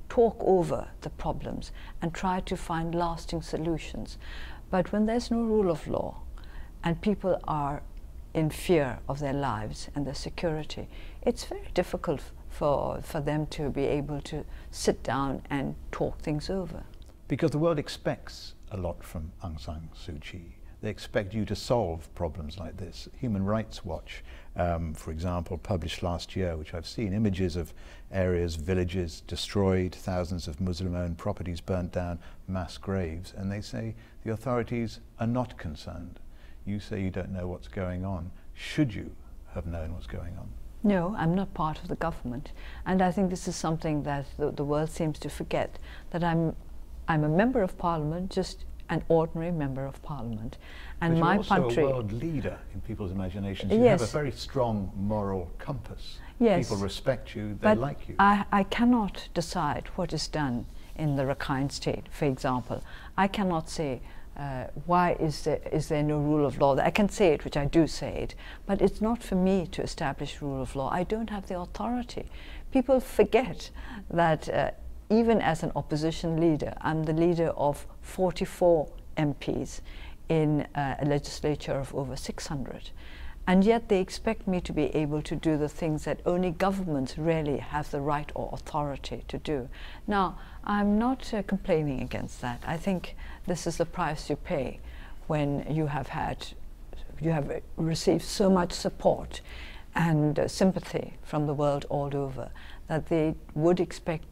talk 0.08 0.38
over 0.40 0.88
the 1.02 1.10
problems 1.10 1.74
and 2.02 2.14
try 2.14 2.40
to 2.40 2.56
find 2.56 2.96
lasting 2.96 3.42
solutions. 3.42 4.18
But 4.70 4.94
when 4.94 5.08
there's 5.08 5.30
no 5.30 5.42
rule 5.42 5.70
of 5.70 5.90
law 5.90 6.22
and 6.82 7.02
people 7.02 7.38
are 7.44 7.84
in 8.34 8.52
fear 8.52 9.00
of 9.10 9.20
their 9.20 9.34
lives 9.34 9.90
and 9.94 10.08
their 10.08 10.14
security, 10.14 10.88
it's 11.22 11.44
very 11.44 11.68
difficult 11.74 12.22
for, 12.48 13.02
for 13.02 13.20
them 13.20 13.46
to 13.48 13.70
be 13.70 13.84
able 13.88 14.22
to 14.22 14.46
sit 14.72 15.04
down 15.04 15.42
and 15.50 15.76
talk 15.92 16.20
things 16.20 16.50
over. 16.50 16.84
Because 17.28 17.52
the 17.52 17.60
world 17.60 17.78
expects 17.78 18.54
a 18.72 18.78
lot 18.78 19.04
from 19.04 19.32
Aung 19.44 19.60
San 19.60 19.90
Suu 19.96 20.22
Kyi. 20.22 20.56
They 20.82 20.90
expect 20.90 21.34
you 21.34 21.44
to 21.46 21.56
solve 21.56 22.14
problems 22.16 22.58
like 22.58 22.78
this. 22.78 23.10
Human 23.20 23.44
Rights 23.44 23.84
Watch, 23.84 24.24
um, 24.56 24.94
for 24.94 25.12
example, 25.12 25.58
published 25.58 26.04
last 26.04 26.36
year, 26.38 26.56
which 26.56 26.74
I've 26.74 26.88
seen 26.88 27.12
images 27.12 27.58
of 27.58 27.74
areas, 28.12 28.56
villages 28.56 29.22
destroyed, 29.28 29.94
thousands 29.94 30.48
of 30.48 30.62
Muslim 30.62 30.96
owned 30.96 31.18
properties 31.18 31.60
burnt 31.60 31.92
down, 31.92 32.20
mass 32.48 32.78
graves, 32.78 33.34
and 33.36 33.52
they 33.52 33.60
say 33.60 33.96
the 34.24 34.32
authorities 34.32 35.02
are 35.20 35.28
not 35.28 35.58
concerned. 35.58 36.20
You 36.66 36.80
say 36.80 37.02
you 37.02 37.10
don't 37.10 37.32
know 37.34 37.48
what's 37.48 37.68
going 37.68 38.06
on. 38.06 38.32
Should 38.54 38.94
you 38.94 39.12
have 39.54 39.66
known 39.66 39.94
what's 39.94 40.08
going 40.08 40.38
on? 40.38 40.50
No, 40.82 41.14
I'm 41.18 41.36
not 41.36 41.54
part 41.54 41.82
of 41.82 41.90
the 41.90 41.96
government. 41.96 42.52
And 42.86 43.02
I 43.02 43.12
think 43.12 43.30
this 43.30 43.48
is 43.48 43.56
something 43.56 44.04
that 44.04 44.28
the, 44.38 44.52
the 44.52 44.64
world 44.64 44.90
seems 44.90 45.20
to 45.20 45.30
forget 45.30 45.78
that 46.12 46.24
I'm, 46.24 46.56
I'm 47.10 47.24
a 47.24 47.30
member 47.30 47.64
of 47.64 47.78
parliament, 47.78 48.30
just 48.30 48.66
an 48.90 49.04
ordinary 49.10 49.52
member 49.52 49.84
of 49.84 50.02
parliament. 50.04 50.58
And 51.02 51.16
but 51.16 51.20
my 51.20 51.34
you're 51.34 51.38
also 51.40 51.56
country. 51.56 51.84
a 51.84 51.88
world 51.88 52.12
leader 52.14 52.58
in 52.74 52.82
people's 52.82 53.12
imaginations. 53.12 53.72
You 53.72 53.84
Yes. 53.84 54.00
have 54.00 54.10
a 54.10 54.12
very 54.12 54.32
strong 54.32 54.92
moral 54.96 55.52
compass. 55.58 56.20
Yes. 56.40 56.70
People 56.70 56.84
respect 56.84 57.36
you, 57.36 57.50
they 57.50 57.60
but 57.62 57.78
like 57.80 58.08
you. 58.08 58.16
I, 58.20 58.46
I 58.52 58.64
cannot 58.64 59.28
decide 59.34 59.88
what 59.96 60.14
is 60.14 60.28
done 60.28 60.66
in 60.96 61.16
the 61.16 61.24
Rakhine 61.24 61.72
state, 61.72 62.06
for 62.12 62.26
example. 62.26 62.84
I 63.18 63.28
cannot 63.28 63.70
say 63.70 64.02
uh, 64.38 64.68
why 64.86 65.14
is 65.20 65.44
there, 65.44 65.60
is 65.72 65.90
there 65.90 66.04
no 66.04 66.18
rule 66.20 66.46
of 66.46 66.60
law. 66.60 66.78
I 66.78 66.92
can 66.92 67.10
say 67.10 67.34
it, 67.34 67.44
which 67.44 67.58
I 67.58 67.66
do 67.66 67.88
say 67.88 68.22
it, 68.24 68.36
but 68.66 68.82
it's 68.82 69.02
not 69.02 69.22
for 69.22 69.36
me 69.36 69.68
to 69.72 69.82
establish 69.82 70.42
rule 70.42 70.62
of 70.62 70.76
law. 70.76 70.90
I 70.92 71.04
don't 71.04 71.30
have 71.30 71.48
the 71.48 71.60
authority. 71.60 72.26
People 72.72 73.00
forget 73.00 73.70
that 74.10 74.48
uh, 74.48 74.72
even 75.10 75.42
as 75.42 75.64
an 75.64 75.72
opposition 75.76 76.40
leader, 76.40 76.74
I'm 76.82 77.04
the 77.04 77.14
leader 77.14 77.50
of 77.50 77.86
44 78.02 78.88
MPs 79.18 79.82
in 80.30 80.68
uh, 80.76 80.96
a 81.00 81.06
legislature 81.06 81.74
of 81.74 81.94
over 81.96 82.16
600. 82.16 82.92
And 83.48 83.64
yet 83.64 83.90
they 83.90 84.00
expect 84.00 84.48
me 84.48 84.62
to 84.62 84.72
be 84.72 84.96
able 84.96 85.24
to 85.24 85.36
do 85.36 85.58
the 85.58 85.68
things 85.68 86.06
that 86.06 86.20
only 86.26 86.52
governments 86.52 87.18
really 87.18 87.58
have 87.58 87.90
the 87.90 88.00
right 88.00 88.32
or 88.36 88.52
authority 88.54 89.24
to 89.28 89.40
do. 89.40 89.68
Now, 90.06 90.38
I'm 90.64 91.00
not 91.00 91.34
uh, 91.34 91.42
complaining 91.42 92.02
against 92.02 92.42
that. 92.42 92.64
I 92.68 92.78
think 92.78 93.16
this 93.48 93.66
is 93.66 93.78
the 93.78 93.88
price 93.88 94.30
you 94.30 94.36
pay 94.36 94.80
when 95.26 95.66
you 95.68 95.88
have 95.88 96.10
had, 96.10 96.46
you 97.20 97.32
have 97.32 97.62
received 97.76 98.24
so 98.24 98.52
much 98.52 98.72
support 98.72 99.42
and 99.96 100.38
uh, 100.38 100.48
sympathy 100.48 101.16
from 101.24 101.48
the 101.48 101.54
world 101.56 101.86
all 101.90 102.16
over 102.16 102.52
that 102.88 103.08
they 103.08 103.34
would 103.56 103.80
expect 103.80 104.26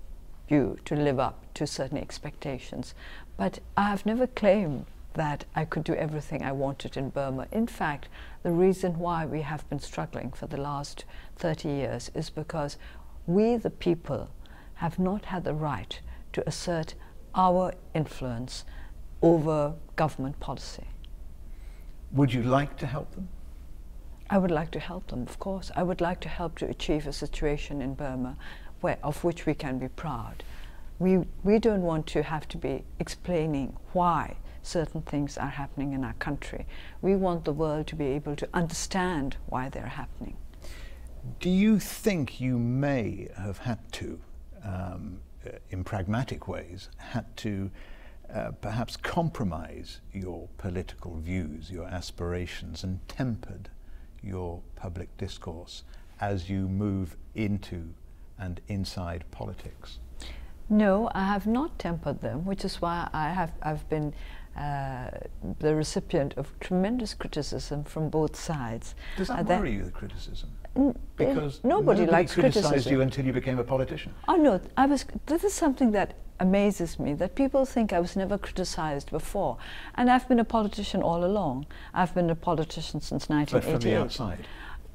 you 0.50 0.77
to 0.86 0.96
live 0.96 1.20
up 1.20 1.54
to 1.56 1.68
certain 1.68 1.98
expectations. 1.98 2.94
But 3.38 3.60
I 3.75 3.89
have 3.89 4.06
never 4.06 4.27
claimed 4.27 4.86
that 5.13 5.46
I 5.56 5.66
could 5.66 5.84
do 5.84 5.96
everything 5.96 6.44
I 6.44 6.51
wanted 6.51 6.96
in 6.96 7.10
Burma. 7.10 7.48
In 7.51 7.68
fact, 7.68 8.08
the 8.44 8.51
reason 8.51 9.00
why 9.00 9.25
we 9.25 9.42
have 9.42 9.68
been 9.70 9.80
struggling 9.80 10.32
for 10.32 10.48
the 10.48 10.62
last 10.62 11.06
30 11.38 11.70
years 11.70 12.12
is 12.13 12.30
because 12.30 12.77
we, 13.25 13.58
the 13.58 13.72
people, 13.72 14.30
have 14.75 15.00
not 15.00 15.25
had 15.25 15.44
the 15.44 15.54
right 15.54 16.00
to 16.34 16.48
assert 16.48 16.94
our 17.34 17.74
influence 17.94 18.63
over 19.22 19.74
government 19.96 20.39
policy. 20.39 20.86
Would 22.12 22.34
you 22.34 22.44
like 22.44 22.77
to 22.77 22.86
help 22.86 23.12
them? 23.16 23.27
I 24.30 24.38
would 24.38 24.51
like 24.51 24.72
to 24.72 24.80
help 24.80 25.08
them, 25.08 25.24
of 25.24 25.39
course. 25.39 25.72
I 25.75 25.84
would 25.84 26.01
like 26.01 26.20
to 26.22 26.30
help 26.30 26.58
to 26.60 26.68
achieve 26.68 27.08
a 27.08 27.13
situation 27.13 27.82
in 27.82 27.96
Burma 27.96 28.38
where, 28.81 28.98
of 29.03 29.24
which 29.24 29.46
we 29.46 29.53
can 29.53 29.79
be 29.79 29.88
proud. 29.88 30.43
We, 31.00 31.25
we 31.43 31.60
don't 31.60 31.81
want 31.81 32.07
to 32.07 32.24
have 32.24 32.48
to 32.50 32.57
be 32.57 32.84
explaining 33.00 33.75
why 33.93 34.38
certain 34.63 35.01
things 35.01 35.38
are 35.38 35.50
happening 35.50 35.93
in 35.93 36.03
our 36.03 36.13
country. 36.13 36.65
We 37.01 37.15
want 37.15 37.46
the 37.46 37.53
world 37.53 37.88
to 37.88 37.96
be 37.96 38.07
able 38.07 38.36
to 38.36 38.50
understand 38.53 39.38
why 39.48 39.69
they're 39.69 39.86
happening. 39.86 40.36
Do 41.39 41.50
you 41.50 41.79
think 41.79 42.39
you 42.39 42.57
may 42.57 43.29
have 43.38 43.60
had 43.60 43.91
to, 43.93 44.19
um, 44.63 45.19
uh, 45.46 45.51
in 45.69 45.84
pragmatic 45.84 46.48
ways, 46.48 46.89
had 46.98 47.36
to 47.38 47.69
uh, 48.34 48.51
perhaps 48.60 48.98
compromise 48.98 50.01
your 50.13 50.50
political 50.57 51.17
views, 51.17 51.72
your 51.72 51.86
aspirations, 51.86 52.84
and 52.84 53.00
tempered 53.07 53.69
your 54.22 54.62
public 54.75 55.15
discourse 55.17 55.84
as 56.19 56.50
you 56.50 56.67
move 56.67 57.15
into 57.36 57.93
and 58.39 58.62
inside 58.67 59.24
politics? 59.32 60.00
No, 60.70 61.10
I 61.13 61.24
have 61.25 61.48
not 61.48 61.79
tempered 61.79 62.22
them, 62.22 62.46
which 62.46 62.65
is 62.65 62.82
why 62.82 63.08
I 63.13 63.29
have 63.29 63.51
I've 63.62 63.88
been 63.89 64.13
uh, 64.58 65.12
the 65.60 65.75
recipient 65.75 66.34
of 66.36 66.48
tremendous 66.60 67.13
criticism 67.13 67.84
from 67.84 68.10
both 68.10 68.36
sides. 68.36 68.96
Does 69.17 69.27
that 69.27 69.39
Uh, 69.39 69.44
that- 69.44 69.60
worry 69.60 69.74
you, 69.74 69.84
the 69.84 69.91
criticism? 69.91 70.50
Because 71.15 71.63
nobody, 71.63 72.06
likes 72.06 72.34
criticized 72.34 72.67
criticism. 72.67 72.94
you 72.94 73.01
until 73.01 73.25
you 73.25 73.34
became 73.34 73.58
a 73.60 73.63
politician. 73.63 74.13
Oh 74.27 74.36
no, 74.36 74.60
I 74.75 74.86
was. 74.86 75.06
This 75.25 75.44
is 75.44 75.53
something 75.53 75.91
that 75.94 76.13
amazes 76.39 77.00
me 77.00 77.15
that 77.15 77.34
people 77.34 77.65
think 77.65 77.91
I 77.91 78.00
was 78.00 78.15
never 78.15 78.38
criticized 78.38 79.10
before, 79.10 79.58
and 79.96 80.10
I've 80.10 80.27
been 80.27 80.39
a 80.39 80.44
politician 80.46 81.01
all 81.01 81.24
along. 81.25 81.65
I've 81.94 82.13
been 82.13 82.29
a 82.29 82.36
politician 82.36 83.01
since 83.01 83.25
But 83.27 83.63
from 83.63 83.79
the 83.79 83.96
outside. 83.96 84.48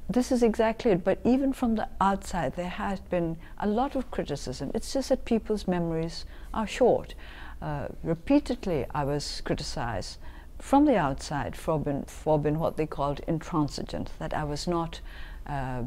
This 0.09 0.31
is 0.31 0.43
exactly 0.43 0.91
it. 0.91 1.03
But 1.03 1.19
even 1.23 1.53
from 1.53 1.75
the 1.75 1.87
outside, 2.01 2.55
there 2.55 2.69
has 2.69 2.99
been 2.99 3.37
a 3.57 3.67
lot 3.67 3.95
of 3.95 4.11
criticism. 4.11 4.71
It's 4.73 4.93
just 4.93 5.09
that 5.09 5.25
people's 5.25 5.67
memories 5.67 6.25
are 6.53 6.67
short. 6.67 7.15
Uh, 7.61 7.87
repeatedly, 8.03 8.85
I 8.93 9.05
was 9.05 9.41
criticized 9.41 10.17
from 10.59 10.85
the 10.85 10.97
outside 10.97 11.55
for 11.55 11.79
being, 11.79 12.03
for 12.03 12.37
being 12.37 12.59
what 12.59 12.77
they 12.77 12.85
called 12.85 13.21
intransigent, 13.27 14.11
that 14.19 14.33
I 14.33 14.43
was 14.43 14.67
not, 14.67 15.01
uh, 15.47 15.83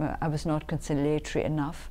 uh, 0.00 0.16
I 0.20 0.28
was 0.28 0.44
not 0.44 0.66
conciliatory 0.66 1.44
enough, 1.44 1.90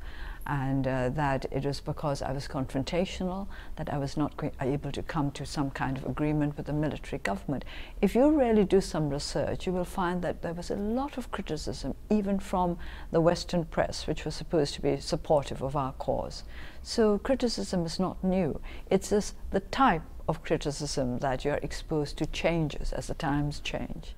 and 0.52 0.86
uh, 0.86 1.08
that 1.08 1.46
it 1.50 1.64
was 1.64 1.80
because 1.80 2.22
I 2.22 2.34
was 2.34 2.46
confrontational, 2.46 3.48
that 3.78 3.90
I 3.90 3.98
was 3.98 4.18
not 4.18 4.34
able 4.60 4.92
to 4.92 5.02
come 5.02 5.32
to 5.32 5.46
some 5.46 5.72
kind 5.72 5.98
of 5.98 6.06
agreement 6.06 6.58
with 6.58 6.66
the 6.66 6.74
military 6.74 7.20
government. 7.20 7.64
If 8.02 8.16
you 8.16 8.30
really 8.38 8.66
do 8.66 8.82
some 8.82 9.10
research, 9.10 9.66
you 9.66 9.72
will 9.72 9.86
find 9.86 10.22
that 10.24 10.42
there 10.42 10.54
was 10.54 10.70
a 10.70 10.76
lot 10.76 11.18
of 11.18 11.32
criticism, 11.32 11.96
even 12.10 12.38
from 12.38 12.78
the 13.12 13.22
Western 13.22 13.64
press, 13.64 14.08
which 14.08 14.26
was 14.26 14.36
supposed 14.36 14.74
to 14.74 14.82
be 14.82 15.00
supportive 15.00 15.62
of 15.62 15.78
our 15.78 15.94
cause. 15.94 16.44
So 16.84 17.18
criticism 17.18 17.86
is 17.86 17.98
not 17.98 18.22
new. 18.22 18.60
It's 18.90 19.12
just 19.12 19.36
the 19.52 19.62
type 19.62 20.04
of 20.28 20.44
criticism 20.44 21.20
that 21.20 21.46
you're 21.46 21.64
exposed 21.64 22.18
to 22.18 22.26
changes 22.26 22.92
as 22.92 23.08
the 23.08 23.14
times 23.14 23.62
change. 23.62 24.16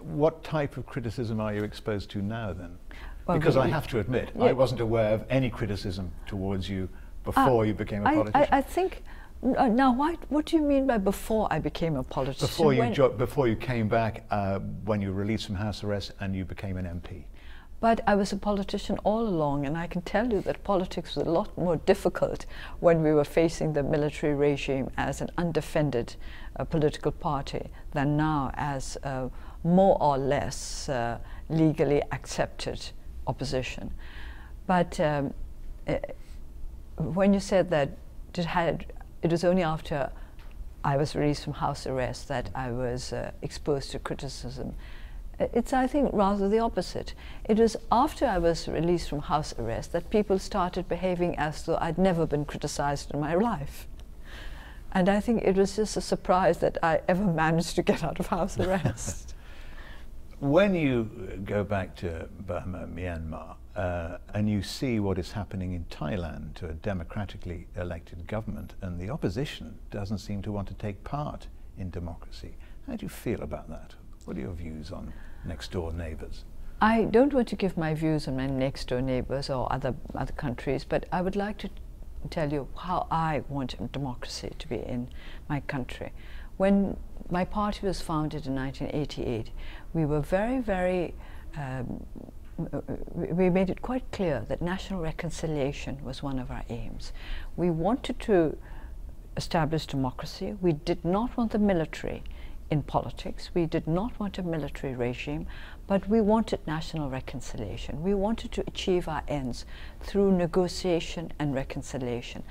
What 0.00 0.42
type 0.42 0.76
of 0.76 0.84
criticism 0.84 1.38
are 1.40 1.54
you 1.54 1.62
exposed 1.62 2.10
to 2.10 2.22
now 2.22 2.52
then? 2.52 2.76
Well, 3.26 3.38
because 3.38 3.56
I 3.56 3.66
have 3.68 3.88
to 3.88 3.98
admit, 3.98 4.30
Yeah. 4.36 4.44
I 4.46 4.52
wasn't 4.52 4.80
aware 4.80 5.12
of 5.14 5.24
any 5.28 5.50
criticism 5.50 6.12
towards 6.26 6.68
you 6.68 6.88
before 7.24 7.62
Ah, 7.62 7.62
you 7.62 7.74
became 7.74 8.06
a 8.06 8.10
politician. 8.14 8.48
I, 8.52 8.58
I 8.58 8.60
think. 8.62 9.02
uh, 9.42 9.66
Now, 9.66 9.92
why, 9.92 10.16
what 10.28 10.46
do 10.46 10.56
you 10.56 10.62
mean 10.62 10.86
by 10.86 10.98
before 10.98 11.48
I 11.50 11.58
became 11.58 11.96
a 11.96 12.04
politician? 12.04 12.46
before 12.46 12.72
you 12.72 12.80
When- 12.80 13.16
before 13.16 13.48
you 13.48 13.56
came 13.56 13.88
back, 13.88 14.24
uh, 14.30 14.60
when 14.84 15.00
you 15.02 15.08
were 15.12 15.20
released 15.20 15.46
from 15.46 15.56
house 15.56 15.82
arrest 15.82 16.12
and 16.20 16.36
you 16.36 16.44
became 16.44 16.76
an 16.76 16.86
MP. 16.86 17.24
But 17.80 18.00
I 18.06 18.14
was 18.14 18.32
a 18.32 18.36
politician 18.36 18.96
all 19.04 19.26
along, 19.28 19.66
and 19.66 19.76
I 19.76 19.86
can 19.86 20.00
tell 20.02 20.32
you 20.32 20.40
that 20.42 20.62
politics 20.64 21.14
was 21.16 21.26
a 21.26 21.30
lot 21.30 21.48
more 21.58 21.76
difficult 21.84 22.46
when 22.80 23.02
we 23.02 23.12
were 23.12 23.24
facing 23.24 23.72
the 23.74 23.82
military 23.82 24.34
regime 24.34 24.88
as 24.96 25.20
an 25.20 25.28
undefended 25.36 26.14
uh, 26.58 26.64
political 26.64 27.12
party 27.12 27.68
than 27.92 28.16
now 28.16 28.50
as 28.54 28.96
uh, 29.04 29.28
more 29.62 29.98
or 30.00 30.16
less 30.16 30.88
uh, 30.88 31.18
legally 31.50 32.02
accepted 32.12 32.92
opposition. 33.26 33.92
But 34.66 34.98
um, 35.00 35.34
uh, 35.86 35.96
when 36.96 37.32
you 37.34 37.40
said 37.40 37.70
that 37.70 37.90
it 38.34 38.44
had, 38.44 38.86
it 39.22 39.30
was 39.30 39.44
only 39.44 39.62
after 39.62 40.10
I 40.84 40.96
was 40.96 41.16
released 41.16 41.44
from 41.44 41.54
house 41.54 41.86
arrest, 41.86 42.28
that 42.28 42.50
I 42.54 42.70
was 42.70 43.12
uh, 43.12 43.32
exposed 43.42 43.90
to 43.92 43.98
criticism. 43.98 44.74
Uh, 45.40 45.46
It's, 45.52 45.72
I 45.72 45.86
think, 45.86 46.10
rather 46.12 46.48
the 46.48 46.58
opposite. 46.60 47.14
It 47.44 47.58
was 47.58 47.76
after 47.90 48.26
I 48.26 48.38
was 48.38 48.68
released 48.68 49.08
from 49.08 49.20
house 49.20 49.54
arrest 49.58 49.92
that 49.92 50.10
people 50.10 50.38
started 50.38 50.88
behaving 50.88 51.38
as 51.38 51.64
though 51.64 51.78
I'd 51.80 51.98
never 51.98 52.26
been 52.26 52.44
criticized 52.44 53.10
in 53.12 53.20
my 53.20 53.34
life. 53.34 53.86
And 54.92 55.08
I 55.08 55.20
think 55.20 55.42
it 55.42 55.56
was 55.56 55.76
just 55.76 55.96
a 55.96 56.00
surprise 56.00 56.58
that 56.58 56.78
I 56.82 57.00
ever 57.08 57.24
managed 57.24 57.74
to 57.76 57.82
get 57.82 58.02
out 58.02 58.20
of 58.20 58.28
house 58.28 58.58
arrest. 58.64 59.34
When 60.40 60.74
you 60.74 61.04
go 61.46 61.64
back 61.64 61.96
to 61.96 62.28
Burma, 62.46 62.86
Myanmar, 62.86 63.56
uh, 63.74 64.18
and 64.34 64.50
you 64.50 64.60
see 64.60 65.00
what 65.00 65.18
is 65.18 65.32
happening 65.32 65.72
in 65.72 65.86
Thailand 65.86 66.54
to 66.56 66.68
a 66.68 66.74
democratically 66.74 67.68
elected 67.74 68.26
government, 68.26 68.74
and 68.82 69.00
the 69.00 69.08
opposition 69.08 69.78
doesn't 69.90 70.18
seem 70.18 70.42
to 70.42 70.52
want 70.52 70.68
to 70.68 70.74
take 70.74 71.02
part 71.04 71.46
in 71.78 71.88
democracy, 71.88 72.54
how 72.86 72.96
do 72.96 73.06
you 73.06 73.08
feel 73.08 73.40
about 73.40 73.70
that? 73.70 73.94
What 74.26 74.36
are 74.36 74.40
your 74.40 74.52
views 74.52 74.92
on 74.92 75.10
next 75.46 75.72
door 75.72 75.90
neighbours? 75.90 76.44
I 76.82 77.04
don't 77.04 77.32
want 77.32 77.48
to 77.48 77.56
give 77.56 77.78
my 77.78 77.94
views 77.94 78.28
on 78.28 78.36
my 78.36 78.46
next 78.46 78.88
door 78.88 79.00
neighbors 79.00 79.48
or 79.48 79.72
other, 79.72 79.94
other 80.14 80.34
countries, 80.34 80.84
but 80.84 81.06
I 81.10 81.22
would 81.22 81.36
like 81.36 81.56
to 81.58 81.70
tell 82.28 82.52
you 82.52 82.68
how 82.76 83.06
I 83.10 83.42
want 83.48 83.90
democracy 83.90 84.52
to 84.58 84.68
be 84.68 84.76
in 84.76 85.08
my 85.48 85.60
country. 85.60 86.12
When 86.56 86.96
my 87.30 87.44
party 87.44 87.86
was 87.86 88.00
founded 88.00 88.46
in 88.46 88.54
1988, 88.54 89.50
we 89.92 90.06
were 90.06 90.20
very, 90.20 90.60
very, 90.60 91.14
um, 91.56 92.04
we 93.12 93.32
we 93.32 93.50
made 93.50 93.68
it 93.68 93.82
quite 93.82 94.10
clear 94.12 94.44
that 94.48 94.62
national 94.62 95.00
reconciliation 95.00 96.02
was 96.04 96.22
one 96.22 96.38
of 96.38 96.50
our 96.50 96.64
aims. 96.70 97.12
We 97.56 97.70
wanted 97.70 98.18
to 98.20 98.56
establish 99.36 99.86
democracy. 99.86 100.54
We 100.60 100.72
did 100.72 101.04
not 101.04 101.36
want 101.36 101.52
the 101.52 101.58
military 101.58 102.22
in 102.70 102.82
politics. 102.82 103.50
We 103.54 103.66
did 103.66 103.86
not 103.86 104.18
want 104.18 104.38
a 104.38 104.42
military 104.42 104.94
regime, 104.94 105.46
but 105.86 106.08
we 106.08 106.20
wanted 106.20 106.66
national 106.66 107.10
reconciliation. 107.10 108.02
We 108.02 108.14
wanted 108.14 108.50
to 108.52 108.64
achieve 108.66 109.08
our 109.08 109.22
ends 109.28 109.64
through 110.00 110.32
negotiation 110.32 111.32
and 111.38 111.54
reconciliation. 111.54 112.42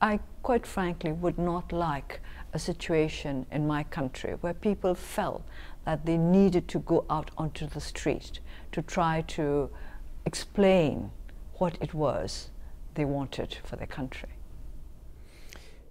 I 0.00 0.20
quite 0.42 0.66
frankly 0.66 1.12
would 1.12 1.38
not 1.38 1.72
like 1.72 2.20
a 2.52 2.58
situation 2.58 3.46
in 3.50 3.66
my 3.66 3.82
country 3.84 4.32
where 4.40 4.54
people 4.54 4.94
felt 4.94 5.42
that 5.84 6.04
they 6.04 6.16
needed 6.16 6.68
to 6.68 6.78
go 6.80 7.04
out 7.08 7.30
onto 7.38 7.66
the 7.66 7.80
street 7.80 8.40
to 8.72 8.82
try 8.82 9.22
to 9.28 9.70
explain 10.26 11.10
what 11.54 11.76
it 11.80 11.94
was 11.94 12.50
they 12.94 13.04
wanted 13.04 13.56
for 13.64 13.76
their 13.76 13.86
country. 13.86 14.28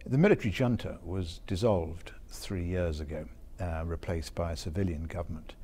The 0.06 0.18
military 0.18 0.52
junta 0.52 0.98
was 1.04 1.42
dissolved 1.48 2.12
three 2.30 2.66
years 2.66 3.00
ago, 3.00 3.26
uh, 3.60 3.84
replaced 3.86 4.36
by 4.36 4.54
a 4.54 4.58
civilian 4.58 5.04
government. 5.04 5.56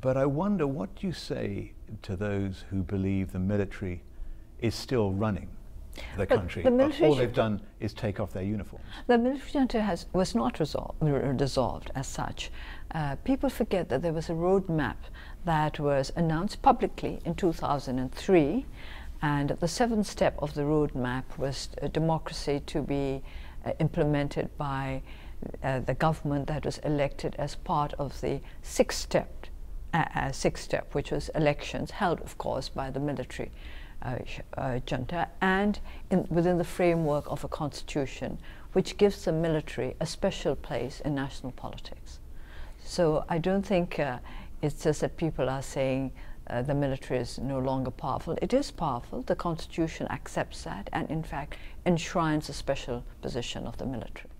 But 0.00 0.16
I 0.16 0.26
wonder 0.26 0.66
what 0.66 1.02
you 1.02 1.12
say 1.12 1.72
to 2.02 2.16
those 2.16 2.64
who 2.70 2.82
believe 2.82 3.32
the 3.32 3.38
military 3.38 4.02
is 4.60 4.74
still 4.74 5.12
running 5.12 5.48
the 5.94 6.26
But 6.26 6.28
country. 6.28 6.62
the 6.62 6.70
military 6.70 7.08
all 7.08 7.14
they've 7.14 7.32
done 7.32 7.60
is 7.80 7.92
take 7.92 8.20
off 8.20 8.32
their 8.32 8.42
uniforms. 8.42 8.84
The 9.06 9.18
military 9.18 9.50
junta 9.52 9.82
has, 9.82 10.06
was 10.12 10.34
not 10.34 10.60
resolved, 10.60 11.00
dissolved 11.36 11.90
as 11.94 12.06
such. 12.06 12.50
Uh, 12.92 13.16
people 13.16 13.48
forget 13.50 13.88
that 13.88 14.02
there 14.02 14.12
was 14.12 14.30
a 14.30 14.34
roadmap 14.34 14.96
that 15.44 15.78
was 15.78 16.12
announced 16.16 16.62
publicly 16.62 17.20
in 17.24 17.34
2003, 17.34 18.66
and 19.22 19.50
the 19.50 19.68
seventh 19.68 20.06
step 20.06 20.34
of 20.38 20.54
the 20.54 20.62
roadmap 20.62 21.24
was 21.38 21.68
uh, 21.82 21.88
democracy 21.88 22.60
to 22.66 22.82
be 22.82 23.22
uh, 23.64 23.72
implemented 23.78 24.56
by 24.56 25.02
uh, 25.62 25.80
the 25.80 25.94
government 25.94 26.46
that 26.46 26.64
was 26.64 26.78
elected 26.78 27.34
as 27.38 27.54
part 27.54 27.92
of 27.94 28.20
the 28.20 28.40
sixth 28.62 28.98
step, 28.98 29.46
uh, 29.94 30.04
uh, 30.14 30.32
sixth 30.32 30.64
step, 30.64 30.94
which 30.94 31.10
was 31.10 31.28
elections 31.30 31.90
held, 31.92 32.20
of 32.20 32.36
course, 32.38 32.68
by 32.68 32.90
the 32.90 33.00
military 33.00 33.50
junta 34.86 35.28
and 35.40 35.78
in, 36.10 36.26
within 36.30 36.58
the 36.58 36.64
framework 36.64 37.30
of 37.30 37.44
a 37.44 37.48
constitution 37.48 38.38
which 38.72 38.96
gives 38.96 39.24
the 39.24 39.32
military 39.32 39.96
a 40.00 40.06
special 40.06 40.54
place 40.54 41.00
in 41.00 41.14
national 41.14 41.52
politics. 41.52 42.20
So 42.82 43.24
I 43.28 43.38
don't 43.38 43.66
think 43.66 43.98
uh, 43.98 44.18
it's 44.62 44.84
just 44.84 45.00
that 45.00 45.16
people 45.16 45.48
are 45.48 45.62
saying 45.62 46.12
uh, 46.46 46.62
the 46.62 46.74
military 46.74 47.20
is 47.20 47.38
no 47.38 47.58
longer 47.58 47.90
powerful. 47.90 48.36
It 48.42 48.52
is 48.52 48.70
powerful. 48.70 49.22
The 49.22 49.36
constitution 49.36 50.06
accepts 50.10 50.64
that 50.64 50.88
and, 50.92 51.08
in 51.10 51.22
fact, 51.22 51.56
enshrines 51.86 52.48
a 52.48 52.52
special 52.52 53.04
position 53.22 53.66
of 53.66 53.76
the 53.76 53.86
military. 53.86 54.30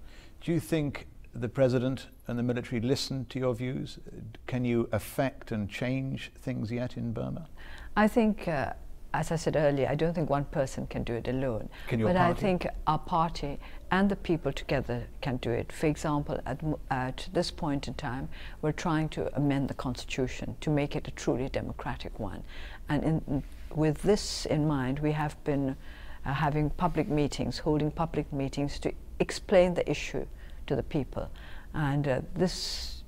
Do 0.41 0.53
you 0.53 0.61
think 0.61 1.07
the 1.35 1.49
president 1.49 2.09
and 2.27 2.39
the 2.39 2.43
military 2.43 2.81
listen 2.81 3.27
to 3.27 3.39
your 3.39 3.55
views? 3.55 3.99
Can 4.47 4.65
you 4.65 4.89
affect 4.93 5.53
and 5.53 5.69
change 5.69 6.33
things 6.41 6.73
yet 6.73 6.97
in 6.97 7.13
Burma? 7.13 7.49
I 7.97 8.09
think, 8.09 8.49
uh, 8.49 8.73
as 9.13 9.33
I 9.33 9.37
said 9.37 9.57
earlier, 9.57 9.89
I 9.89 9.95
don't 9.95 10.15
think 10.15 10.31
one 10.31 10.45
person 10.45 10.87
can 10.87 11.03
do 11.03 11.15
it 11.15 11.27
alone. 11.29 11.69
But 12.07 12.17
I 12.17 12.33
think 12.35 12.67
our 12.87 12.99
party 12.99 13.59
and 13.91 14.09
the 14.09 14.17
people 14.17 14.53
together 14.53 15.05
can 15.21 15.39
do 15.39 15.51
it. 15.51 15.73
For 15.73 15.87
example, 15.87 16.41
at, 16.47 16.61
at 16.91 17.29
this 17.33 17.51
point 17.51 17.89
in 17.89 17.95
time, 17.95 18.29
we're 18.63 18.73
trying 18.73 19.09
to 19.11 19.35
amend 19.37 19.69
the 19.69 19.75
constitution 19.75 20.57
to 20.61 20.71
make 20.71 20.95
it 20.95 21.09
a 21.09 21.11
truly 21.11 21.49
democratic 21.49 22.19
one. 22.21 22.45
And 22.89 23.03
in, 23.03 23.43
with 23.75 24.03
this 24.03 24.47
in 24.47 24.67
mind, 24.67 25.01
we 25.01 25.13
have 25.13 25.43
been 25.45 25.77
uh, 26.25 26.35
having 26.35 26.71
public 26.71 27.09
meetings, 27.09 27.59
holding 27.59 27.91
public 27.91 28.33
meetings 28.33 28.79
to 28.81 28.93
explain 29.19 29.75
the 29.75 29.89
issue 29.91 30.27
to 30.67 30.77
the 30.77 30.83
people. 30.83 31.29
And 31.75 32.07
uh, 32.07 32.21
this 32.35 33.00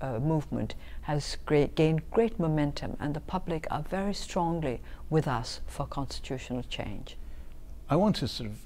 uh, 0.00 0.18
movement 0.18 0.74
has 1.02 1.36
great, 1.46 1.74
gained 1.74 2.10
great 2.10 2.38
momentum, 2.38 2.96
and 3.00 3.14
the 3.14 3.20
public 3.20 3.66
are 3.70 3.82
very 3.82 4.14
strongly 4.14 4.80
with 5.10 5.26
us 5.28 5.60
for 5.66 5.86
constitutional 5.86 6.62
change. 6.62 7.16
I 7.88 7.96
want 7.96 8.16
to 8.16 8.28
sort 8.28 8.50
of 8.50 8.58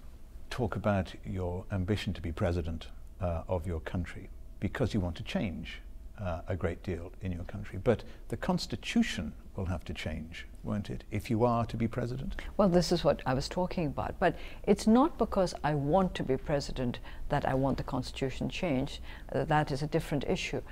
talk 0.50 0.76
about 0.76 1.14
your 1.24 1.64
ambition 1.70 2.12
to 2.14 2.20
be 2.20 2.32
president 2.32 2.88
uh, 3.20 3.42
of 3.48 3.66
your 3.66 3.80
country 3.80 4.30
because 4.58 4.94
you 4.94 5.00
want 5.00 5.16
to 5.16 5.22
change 5.22 5.80
uh, 6.20 6.40
a 6.48 6.56
great 6.56 6.82
deal 6.82 7.12
in 7.22 7.32
your 7.32 7.44
country. 7.44 7.78
But 7.82 8.02
the 8.28 8.36
constitution 8.36 9.32
will 9.56 9.64
have 9.66 9.84
to 9.84 9.94
change, 9.94 10.46
won't 10.62 10.90
it, 10.90 11.04
if 11.10 11.30
you 11.30 11.44
are 11.44 11.66
to 11.66 11.76
be 11.76 11.88
president? 11.88 12.36
Well, 12.56 12.68
this 12.68 12.92
is 12.92 13.04
what 13.04 13.22
I 13.26 13.34
was 13.34 13.48
talking 13.48 13.86
about. 13.86 14.18
But 14.18 14.36
it's 14.64 14.86
not 14.86 15.18
because 15.18 15.54
I 15.64 15.74
want 15.74 16.14
to 16.16 16.22
be 16.22 16.36
president 16.36 16.98
that 17.28 17.46
I 17.46 17.54
want 17.54 17.78
the 17.78 17.84
constitution 17.84 18.48
changed. 18.48 19.00
Uh, 19.32 19.44
that 19.44 19.70
is 19.70 19.82
a 19.82 19.86
different 19.86 20.24
issue. 20.28 20.62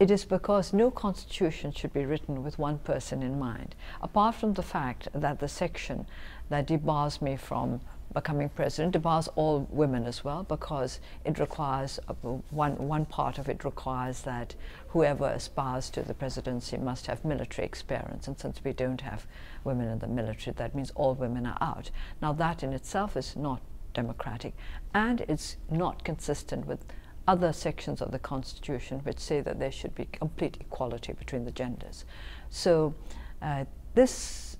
It 0.00 0.10
is 0.10 0.24
because 0.24 0.72
no 0.72 0.90
constitution 0.90 1.70
should 1.70 1.92
be 1.92 2.04
written 2.04 2.42
with 2.42 2.58
one 2.58 2.78
person 2.78 3.22
in 3.22 3.38
mind. 3.38 3.76
Apart 4.02 4.34
from 4.34 4.54
the 4.54 4.62
fact 4.62 5.08
that 5.14 5.38
the 5.38 5.48
section 5.48 6.06
that 6.48 6.66
debars 6.66 7.22
me 7.22 7.36
from 7.36 7.80
becoming 8.12 8.48
president 8.48 8.92
debars 8.92 9.28
all 9.34 9.66
women 9.70 10.04
as 10.04 10.24
well 10.24 10.44
because 10.44 11.00
it 11.24 11.38
requires 11.38 11.98
uh, 12.08 12.12
one 12.50 12.76
one 12.76 13.04
part 13.04 13.38
of 13.38 13.48
it 13.48 13.64
requires 13.64 14.20
that 14.22 14.54
whoever 14.88 15.26
aspires 15.26 15.90
to 15.90 16.02
the 16.02 16.14
presidency 16.14 16.76
must 16.76 17.06
have 17.06 17.24
military 17.24 17.66
experience 17.66 18.28
and 18.28 18.38
since 18.38 18.62
we 18.62 18.72
don't 18.72 19.00
have 19.00 19.26
women 19.64 19.88
in 19.88 19.98
the 19.98 20.06
military 20.06 20.54
that 20.54 20.74
means 20.74 20.92
all 20.94 21.14
women 21.14 21.44
are 21.44 21.58
out 21.60 21.90
now 22.22 22.32
that 22.32 22.62
in 22.62 22.72
itself 22.72 23.16
is 23.16 23.34
not 23.34 23.60
democratic 23.94 24.54
and 24.92 25.22
it's 25.22 25.56
not 25.68 26.04
consistent 26.04 26.66
with 26.66 26.84
other 27.26 27.52
sections 27.52 28.02
of 28.02 28.10
the 28.10 28.18
constitution 28.18 29.00
which 29.04 29.18
say 29.18 29.40
that 29.40 29.58
there 29.58 29.72
should 29.72 29.94
be 29.94 30.06
complete 30.06 30.56
equality 30.60 31.12
between 31.12 31.44
the 31.44 31.50
genders 31.52 32.04
so 32.50 32.94
uh, 33.42 33.64
this 33.94 34.56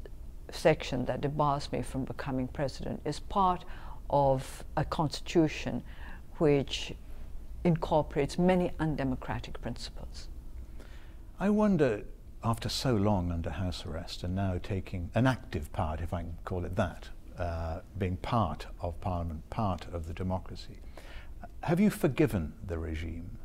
section 0.51 1.05
that 1.07 1.21
debars 1.21 1.71
me 1.73 1.83
from 1.83 2.05
becoming 2.05 2.49
president 2.49 3.01
is 3.05 3.21
part 3.21 3.65
of 4.11 4.65
a 4.77 4.85
constitution 4.85 5.83
which 6.39 6.95
incorporates 7.65 8.39
many 8.39 8.71
undemocratic 8.79 9.61
principles. 9.61 10.29
I 11.41 11.51
wonder, 11.51 12.03
after 12.43 12.69
so 12.69 12.95
long 12.95 13.33
under 13.33 13.51
house 13.51 13.85
arrest 13.87 14.23
and 14.23 14.35
now 14.35 14.61
taking 14.63 15.11
an 15.15 15.27
active 15.27 15.73
part, 15.73 16.01
if 16.01 16.13
I 16.13 16.23
can 16.23 16.37
call 16.45 16.65
it 16.65 16.77
that, 16.77 17.09
uh, 17.39 17.81
being 17.99 18.17
part 18.19 18.67
of 18.81 19.01
Parliament, 19.01 19.49
part 19.51 19.87
of 19.93 20.07
the 20.07 20.13
democracy, 20.13 20.79
have 21.65 21.81
you 21.81 21.89
forgiven 21.89 22.53
the 22.67 22.79
regime? 22.79 23.39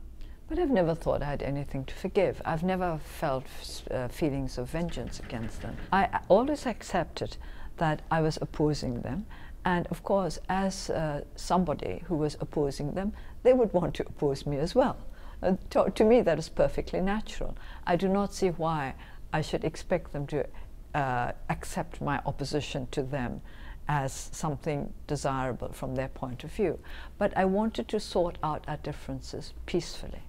But 0.49 0.59
I've 0.59 0.69
never 0.69 0.93
thought 0.93 1.21
I 1.21 1.25
had 1.25 1.41
anything 1.41 1.85
to 1.85 1.95
forgive. 1.95 2.41
I've 2.43 2.63
never 2.63 2.99
felt 3.03 3.45
uh, 3.91 4.09
feelings 4.09 4.57
of 4.57 4.69
vengeance 4.69 5.19
against 5.19 5.61
them. 5.61 5.77
I 5.93 6.19
always 6.27 6.65
accepted 6.65 7.37
that 7.77 8.01
I 8.11 8.19
was 8.19 8.37
opposing 8.41 9.01
them. 9.01 9.25
And 9.63 9.87
of 9.87 10.03
course, 10.03 10.37
as 10.49 10.89
uh, 10.89 11.21
somebody 11.35 12.03
who 12.07 12.15
was 12.15 12.35
opposing 12.41 12.93
them, 12.93 13.13
they 13.43 13.53
would 13.53 13.71
want 13.71 13.93
to 13.95 14.03
oppose 14.07 14.45
me 14.45 14.57
as 14.57 14.75
well. 14.75 14.97
Uh, 15.41 15.55
to, 15.69 15.89
to 15.89 16.03
me, 16.03 16.21
that 16.21 16.39
is 16.39 16.49
perfectly 16.49 16.99
natural. 16.99 17.55
I 17.87 17.95
do 17.95 18.09
not 18.09 18.33
see 18.33 18.49
why 18.49 18.95
I 19.31 19.41
should 19.41 19.63
expect 19.63 20.11
them 20.11 20.27
to 20.27 20.45
uh, 20.93 21.31
accept 21.49 22.01
my 22.01 22.21
opposition 22.25 22.87
to 22.91 23.01
them 23.01 23.41
as 23.89 24.29
something 24.31 24.93
desirable 25.07 25.73
from 25.73 25.95
their 25.95 26.07
point 26.07 26.43
of 26.43 26.51
view. 26.51 26.79
But 27.17 27.35
I 27.35 27.45
wanted 27.45 27.87
to 27.89 27.99
sort 27.99 28.37
out 28.43 28.63
our 28.67 28.77
differences 28.77 29.53
peacefully. 29.65 30.21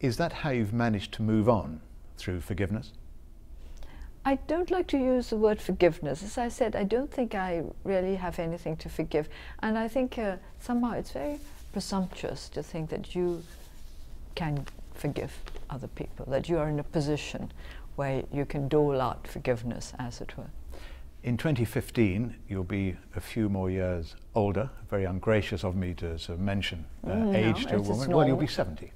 Is 0.00 0.16
that 0.18 0.32
how 0.32 0.50
you've 0.50 0.72
managed 0.72 1.12
to 1.14 1.22
move 1.22 1.48
on 1.48 1.80
through 2.16 2.40
forgiveness? 2.40 2.92
I 4.24 4.36
don't 4.46 4.70
like 4.70 4.86
to 4.88 4.96
use 4.96 5.30
the 5.30 5.36
word 5.36 5.60
forgiveness. 5.60 6.22
As 6.22 6.38
I 6.38 6.48
said, 6.48 6.76
I 6.76 6.84
don't 6.84 7.10
think 7.10 7.34
I 7.34 7.64
really 7.82 8.14
have 8.14 8.38
anything 8.38 8.76
to 8.76 8.88
forgive. 8.88 9.28
And 9.58 9.76
I 9.76 9.88
think 9.88 10.16
uh, 10.16 10.36
somehow 10.60 10.92
it's 10.92 11.10
very 11.10 11.40
presumptuous 11.72 12.48
to 12.50 12.62
think 12.62 12.90
that 12.90 13.14
you 13.14 13.42
can 14.36 14.64
forgive 14.94 15.36
other 15.68 15.88
people, 15.88 16.26
that 16.26 16.48
you 16.48 16.58
are 16.58 16.68
in 16.68 16.78
a 16.78 16.84
position 16.84 17.52
where 17.96 18.22
you 18.32 18.46
can 18.46 18.68
dole 18.68 19.00
out 19.00 19.26
forgiveness, 19.26 19.92
as 19.98 20.20
it 20.20 20.38
were. 20.38 20.50
In 21.24 21.38
2015, 21.38 22.36
you'll 22.50 22.64
be 22.64 22.94
a 23.16 23.20
few 23.20 23.48
more 23.48 23.70
years 23.70 24.14
older. 24.34 24.68
Very 24.90 25.04
ungracious 25.06 25.64
of 25.64 25.74
me 25.74 25.94
to 25.94 26.18
sort 26.18 26.38
of 26.38 26.44
mention 26.44 26.84
uh, 27.02 27.12
Mm, 27.12 27.34
age 27.34 27.64
to 27.64 27.76
a 27.76 27.80
woman. 27.80 28.10
Well, 28.10 28.26
you'll 28.26 28.36
be 28.36 28.46
70. 28.46 28.92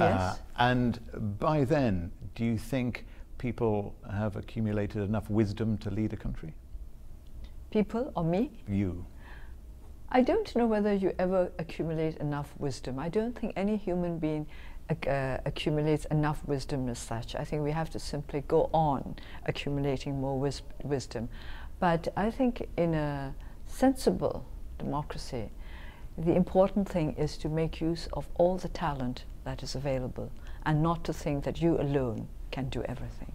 Yes. 0.00 0.20
Uh, 0.20 0.36
and 0.58 1.38
by 1.38 1.62
then, 1.62 2.10
do 2.34 2.44
you 2.44 2.58
think 2.58 3.06
people 3.38 3.94
have 4.10 4.34
accumulated 4.34 5.02
enough 5.08 5.30
wisdom 5.30 5.78
to 5.78 5.90
lead 5.90 6.12
a 6.12 6.16
country? 6.16 6.52
People 7.70 8.10
or 8.16 8.24
me? 8.24 8.50
You. 8.66 9.06
I 10.08 10.22
don't 10.22 10.54
know 10.56 10.66
whether 10.66 10.94
you 10.94 11.14
ever 11.16 11.52
accumulate 11.60 12.16
enough 12.16 12.52
wisdom. 12.58 12.98
I 12.98 13.08
don't 13.08 13.38
think 13.38 13.52
any 13.54 13.76
human 13.76 14.18
being 14.18 14.48
uh, 14.90 15.38
accumulates 15.44 16.04
enough 16.06 16.40
wisdom 16.46 16.88
as 16.88 16.98
such. 16.98 17.34
I 17.34 17.44
think 17.44 17.62
we 17.62 17.72
have 17.72 17.90
to 17.90 17.98
simply 17.98 18.42
go 18.46 18.70
on 18.72 19.16
accumulating 19.46 20.20
more 20.20 20.38
wis- 20.38 20.62
wisdom. 20.82 21.28
But 21.80 22.08
I 22.16 22.30
think 22.30 22.68
in 22.76 22.94
a 22.94 23.34
sensible 23.66 24.46
democracy, 24.78 25.50
the 26.16 26.34
important 26.34 26.88
thing 26.88 27.14
is 27.18 27.36
to 27.38 27.48
make 27.48 27.80
use 27.80 28.08
of 28.12 28.26
all 28.36 28.56
the 28.56 28.68
talent 28.68 29.24
that 29.44 29.62
is 29.62 29.74
available 29.74 30.30
and 30.64 30.82
not 30.82 31.04
to 31.04 31.12
think 31.12 31.44
that 31.44 31.60
you 31.60 31.78
alone 31.80 32.28
can 32.50 32.68
do 32.68 32.82
everything. 32.84 33.32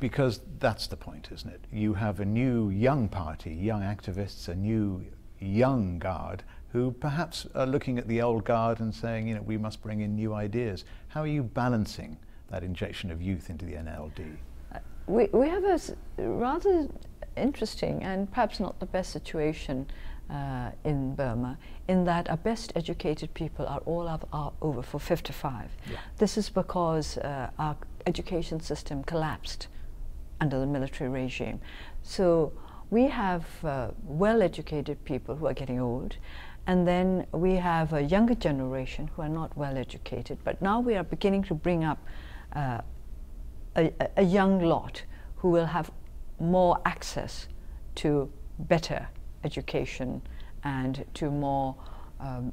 Because 0.00 0.40
that's 0.58 0.86
the 0.86 0.96
point, 0.96 1.28
isn't 1.32 1.50
it? 1.50 1.60
You 1.70 1.94
have 1.94 2.20
a 2.20 2.24
new 2.24 2.70
young 2.70 3.08
party, 3.08 3.54
young 3.54 3.82
activists, 3.82 4.48
a 4.48 4.54
new 4.54 5.04
young 5.38 5.98
guard 5.98 6.42
who 6.72 6.90
perhaps 6.90 7.46
are 7.54 7.66
looking 7.66 7.98
at 7.98 8.08
the 8.08 8.22
old 8.22 8.44
guard 8.44 8.80
and 8.80 8.94
saying, 8.94 9.28
you 9.28 9.34
know, 9.34 9.42
we 9.42 9.58
must 9.58 9.82
bring 9.82 10.00
in 10.00 10.14
new 10.16 10.32
ideas. 10.32 10.84
How 11.08 11.20
are 11.20 11.26
you 11.26 11.42
balancing 11.42 12.16
that 12.50 12.62
injection 12.62 13.10
of 13.10 13.20
youth 13.20 13.50
into 13.50 13.64
the 13.64 13.74
NLD? 13.74 14.36
we, 15.06 15.26
we 15.32 15.48
have 15.48 15.64
a 15.64 15.72
s- 15.72 15.92
rather 16.16 16.88
interesting 17.36 18.02
and 18.02 18.30
perhaps 18.30 18.60
not 18.60 18.78
the 18.80 18.86
best 18.86 19.10
situation 19.10 19.86
uh, 20.30 20.70
in 20.84 21.14
Burma 21.14 21.58
in 21.88 22.04
that 22.04 22.30
our 22.30 22.36
best 22.38 22.72
educated 22.76 23.34
people 23.34 23.66
are 23.66 23.80
all 23.80 24.08
of, 24.08 24.24
are 24.32 24.52
over 24.62 24.82
for 24.82 24.98
55. 24.98 25.70
Yeah. 25.90 25.96
This 26.16 26.38
is 26.38 26.48
because 26.48 27.18
uh, 27.18 27.50
our 27.58 27.76
education 28.06 28.60
system 28.60 29.04
collapsed 29.04 29.68
under 30.40 30.58
the 30.58 30.66
military 30.66 31.10
regime. 31.10 31.60
So 32.02 32.52
we 32.90 33.08
have 33.08 33.44
uh, 33.64 33.88
well 34.04 34.42
educated 34.42 35.04
people 35.04 35.36
who 35.36 35.46
are 35.46 35.54
getting 35.54 35.80
old. 35.80 36.16
And 36.66 36.86
then 36.86 37.26
we 37.32 37.54
have 37.56 37.92
a 37.92 38.00
younger 38.00 38.34
generation 38.34 39.10
who 39.14 39.22
are 39.22 39.28
not 39.28 39.56
well 39.56 39.76
educated. 39.76 40.38
But 40.44 40.62
now 40.62 40.80
we 40.80 40.94
are 40.94 41.02
beginning 41.02 41.42
to 41.44 41.54
bring 41.54 41.84
up 41.84 41.98
uh, 42.54 42.82
a, 43.76 43.92
a- 44.16 44.22
young 44.22 44.60
lot 44.60 45.02
who 45.36 45.50
will 45.50 45.66
have 45.66 45.90
more 46.38 46.78
access 46.84 47.48
to 47.96 48.30
better 48.58 49.08
education 49.44 50.22
and 50.62 51.04
to 51.14 51.30
more 51.30 51.74
um, 52.20 52.52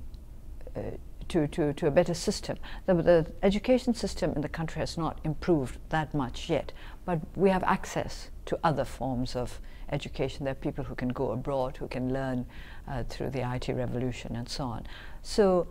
uh, 0.76 0.82
to, 1.28 1.48
to, 1.48 1.74
to 1.74 1.88
a 1.88 1.92
better 1.92 2.16
system. 2.16 2.58
The, 2.88 2.96
the 2.96 3.32
education 3.44 3.94
system 3.94 4.34
in 4.36 4.42
the 4.42 4.50
country 4.50 4.80
has 4.80 4.98
not 4.98 5.20
improved 5.24 5.78
that 5.90 6.14
much 6.14 6.50
yet, 6.50 6.72
but 7.06 7.20
we 7.36 7.52
have 7.52 7.64
access 7.64 8.32
to 8.50 8.60
other 8.64 8.84
forms 8.84 9.36
of 9.36 9.62
education. 9.92 10.44
There 10.44 10.54
are 10.54 10.56
people 10.56 10.84
who 10.84 10.96
can 10.96 11.10
go 11.10 11.32
abroad, 11.32 11.78
who 11.78 11.88
can 11.88 12.12
learn 12.12 12.48
uh, 12.88 13.04
through 13.04 13.30
the 13.30 13.48
IT 13.54 13.70
revolution 13.70 14.36
and 14.36 14.50
so 14.50 14.64
on. 14.64 14.88
So 15.22 15.68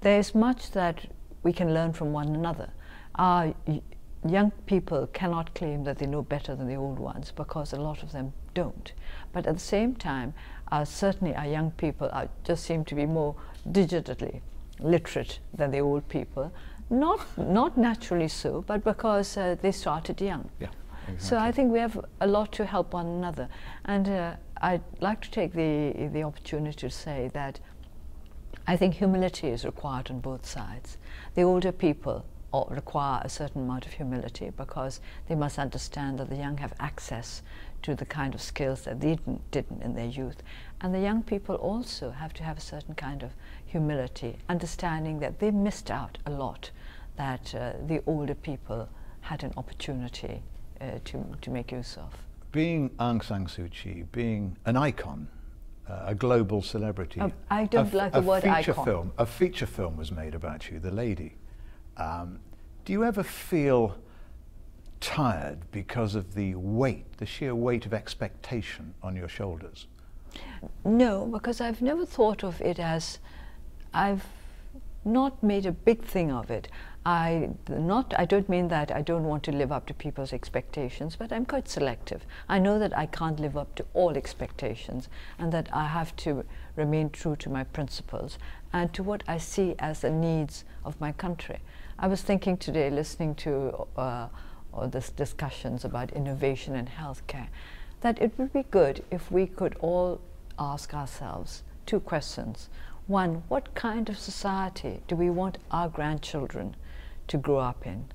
there's 0.00 0.34
much 0.34 0.72
that 0.72 1.06
we 1.44 1.52
can 1.52 1.72
learn 1.72 1.92
from 1.92 2.12
one 2.12 2.34
another. 2.34 2.70
Our 3.14 3.54
young 4.28 4.50
people 4.66 5.06
cannot 5.12 5.54
claim 5.54 5.84
that 5.84 5.98
they 5.98 6.06
know 6.06 6.22
better 6.22 6.56
than 6.56 6.66
the 6.66 6.74
old 6.74 6.98
ones 6.98 7.30
because 7.30 7.72
a 7.72 7.80
lot 7.80 8.02
of 8.02 8.10
them 8.10 8.32
don't. 8.54 8.92
But 9.32 9.46
at 9.46 9.54
the 9.54 9.60
same 9.60 9.94
time, 9.94 10.34
uh, 10.72 10.84
certainly 10.84 11.32
our 11.36 11.46
young 11.46 11.70
people 11.70 12.08
are, 12.12 12.28
just 12.42 12.64
seem 12.64 12.84
to 12.86 12.96
be 12.96 13.06
more 13.06 13.36
digitally 13.70 14.40
literate 14.80 15.38
than 15.54 15.70
the 15.70 15.78
old 15.78 16.08
people. 16.08 16.52
Not, 16.90 17.20
not 17.38 17.78
naturally 17.78 18.28
so, 18.28 18.64
but 18.66 18.82
because 18.82 19.36
uh, 19.36 19.56
they 19.62 19.70
started 19.70 20.20
young. 20.20 20.50
Yeah, 20.60 20.68
So 21.18 21.38
I 21.38 21.52
think 21.52 21.72
we 21.72 21.78
have 21.78 22.04
a 22.20 22.26
lot 22.26 22.52
to 22.52 22.64
help 22.64 22.92
one 22.92 23.06
another. 23.06 23.48
And 23.84 24.08
uh, 24.08 24.36
I'd 24.60 24.82
like 25.00 25.20
to 25.22 25.30
take 25.30 25.52
the, 25.52 26.08
the 26.12 26.22
opportunity 26.22 26.76
to 26.78 26.90
say 26.90 27.30
that 27.32 27.60
I 28.66 28.76
think 28.76 28.94
humility 28.94 29.48
is 29.48 29.64
required 29.64 30.10
on 30.10 30.20
both 30.20 30.44
sides. 30.44 30.98
The 31.34 31.42
older 31.42 31.72
people 31.72 32.24
require 32.70 33.20
a 33.22 33.28
certain 33.28 33.62
amount 33.62 33.86
of 33.86 33.92
humility 33.92 34.50
because 34.56 35.00
they 35.28 35.34
must 35.34 35.58
understand 35.58 36.18
that 36.18 36.30
the 36.30 36.36
young 36.36 36.56
have 36.56 36.72
access 36.80 37.42
to 37.82 37.94
the 37.94 38.06
kind 38.06 38.34
of 38.34 38.40
skills 38.40 38.82
that 38.82 39.00
they 39.00 39.16
didn't, 39.16 39.50
didn't 39.50 39.82
in 39.82 39.94
their 39.94 40.06
youth. 40.06 40.42
And 40.80 40.94
the 40.94 41.00
young 41.00 41.22
people 41.22 41.56
also 41.56 42.10
have 42.10 42.32
to 42.34 42.42
have 42.42 42.56
a 42.56 42.62
certain 42.62 42.94
kind 42.94 43.22
of 43.22 43.30
humility, 43.66 44.38
understanding 44.48 45.20
that 45.20 45.38
they 45.38 45.50
missed 45.50 45.90
out 45.90 46.18
a 46.26 46.30
lot, 46.30 46.70
that 47.16 47.54
uh, 47.54 47.72
the 47.86 48.02
older 48.06 48.34
people 48.34 48.88
had 49.20 49.44
an 49.44 49.52
opportunity 49.56 50.42
uh, 50.80 50.98
to, 51.04 51.24
to 51.42 51.50
make 51.50 51.72
use 51.72 51.96
of. 51.96 52.12
Being 52.52 52.90
Aung 52.98 53.22
San 53.22 53.46
Suu 53.46 53.70
Kyi, 53.70 54.04
being 54.12 54.56
an 54.64 54.76
icon, 54.76 55.28
uh, 55.88 56.04
a 56.06 56.14
global 56.14 56.62
celebrity. 56.62 57.20
Um, 57.20 57.32
I 57.50 57.64
don't 57.66 57.92
like 57.92 58.12
the 58.12 58.18
a 58.18 58.22
word 58.22 58.42
feature 58.42 58.72
icon. 58.72 58.84
Film, 58.84 59.12
a 59.18 59.26
feature 59.26 59.66
film 59.66 59.96
was 59.96 60.10
made 60.10 60.34
about 60.34 60.70
you, 60.70 60.78
The 60.78 60.90
Lady. 60.90 61.36
Um, 61.96 62.40
do 62.84 62.92
you 62.92 63.04
ever 63.04 63.22
feel 63.22 63.96
tired 65.00 65.58
because 65.70 66.14
of 66.14 66.34
the 66.34 66.54
weight, 66.54 67.04
the 67.18 67.26
sheer 67.26 67.54
weight 67.54 67.86
of 67.86 67.94
expectation 67.94 68.94
on 69.02 69.14
your 69.16 69.28
shoulders? 69.28 69.86
No, 70.84 71.26
because 71.26 71.60
I've 71.60 71.82
never 71.82 72.04
thought 72.06 72.44
of 72.44 72.60
it 72.60 72.78
as 72.78 73.18
I've 73.92 74.24
not 75.04 75.42
made 75.42 75.66
a 75.66 75.72
big 75.72 76.02
thing 76.02 76.32
of 76.32 76.50
it. 76.50 76.68
I 77.08 77.50
not 77.68 78.14
I 78.18 78.24
don't 78.24 78.48
mean 78.48 78.66
that 78.66 78.90
I 78.90 79.00
don't 79.00 79.22
want 79.22 79.44
to 79.44 79.52
live 79.52 79.70
up 79.70 79.86
to 79.86 79.94
people's 79.94 80.32
expectations, 80.32 81.14
but 81.14 81.32
I'm 81.32 81.46
quite 81.46 81.68
selective. 81.68 82.26
I 82.48 82.58
know 82.58 82.80
that 82.80 82.98
I 82.98 83.06
can't 83.06 83.38
live 83.38 83.56
up 83.56 83.76
to 83.76 83.84
all 83.94 84.16
expectations 84.16 85.08
and 85.38 85.52
that 85.52 85.68
I 85.72 85.86
have 85.86 86.16
to 86.16 86.44
remain 86.74 87.10
true 87.10 87.36
to 87.36 87.48
my 87.48 87.62
principles 87.62 88.38
and 88.72 88.92
to 88.92 89.04
what 89.04 89.22
I 89.28 89.38
see 89.38 89.76
as 89.78 90.00
the 90.00 90.10
needs 90.10 90.64
of 90.84 91.00
my 91.00 91.12
country. 91.12 91.60
I 91.96 92.08
was 92.08 92.22
thinking 92.22 92.56
today 92.56 92.90
listening 92.90 93.36
to 93.36 93.86
uh, 93.96 94.26
all 94.72 94.88
this 94.88 95.10
discussions 95.10 95.84
about 95.84 96.10
innovation 96.10 96.74
in 96.74 96.86
healthcare 96.86 97.46
that 98.00 98.20
it 98.20 98.36
would 98.36 98.52
be 98.52 98.64
good 98.64 99.04
if 99.12 99.30
we 99.30 99.46
could 99.46 99.76
all 99.78 100.20
ask 100.58 100.92
ourselves 100.92 101.62
two 101.86 102.00
questions. 102.00 102.68
One, 103.06 103.44
what 103.46 103.76
kind 103.76 104.08
of 104.08 104.18
society 104.18 105.02
do 105.06 105.14
we 105.14 105.30
want 105.30 105.58
our 105.70 105.88
grandchildren 105.88 106.74
to 107.28 107.38
grow 107.38 107.58
up 107.58 107.86
in? 107.86 108.06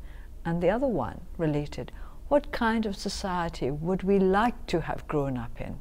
And 0.46 0.62
the 0.62 0.70
other 0.70 0.88
one, 0.88 1.22
related, 1.38 1.92
what 2.28 2.52
kind 2.52 2.86
of 2.86 2.96
society 2.96 3.70
would 3.70 4.04
we 4.04 4.18
like 4.18 4.66
to 4.68 4.82
have 4.82 5.08
grown 5.08 5.38
up 5.38 5.60
in? 5.60 5.80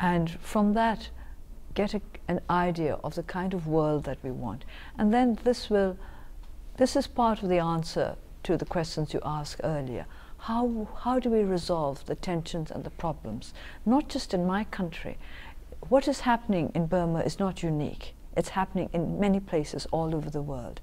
And 0.00 0.30
from 0.40 0.72
that, 0.74 1.10
get 1.74 1.94
a, 1.94 2.00
an 2.26 2.40
idea 2.48 2.94
of 3.04 3.14
the 3.14 3.22
kind 3.22 3.54
of 3.54 3.66
world 3.66 4.04
that 4.04 4.18
we 4.22 4.30
want. 4.30 4.64
And 4.98 5.12
then 5.12 5.38
this 5.44 5.70
will, 5.70 5.96
this 6.76 6.96
is 6.96 7.06
part 7.06 7.42
of 7.42 7.48
the 7.48 7.58
answer 7.58 8.16
to 8.44 8.56
the 8.56 8.64
questions 8.64 9.12
you 9.12 9.20
asked 9.24 9.60
earlier. 9.62 10.06
How, 10.38 10.88
how 11.02 11.18
do 11.18 11.30
we 11.30 11.42
resolve 11.42 12.04
the 12.06 12.14
tensions 12.14 12.70
and 12.70 12.84
the 12.84 12.90
problems, 12.90 13.52
not 13.84 14.08
just 14.08 14.32
in 14.34 14.46
my 14.46 14.64
country? 14.64 15.18
What 15.88 16.08
is 16.08 16.20
happening 16.20 16.72
in 16.74 16.86
Burma 16.86 17.20
is 17.20 17.38
not 17.38 17.62
unique. 17.62 18.14
It's 18.36 18.50
happening 18.50 18.90
in 18.92 19.20
many 19.20 19.40
places 19.40 19.86
all 19.92 20.14
over 20.14 20.30
the 20.30 20.42
world. 20.42 20.80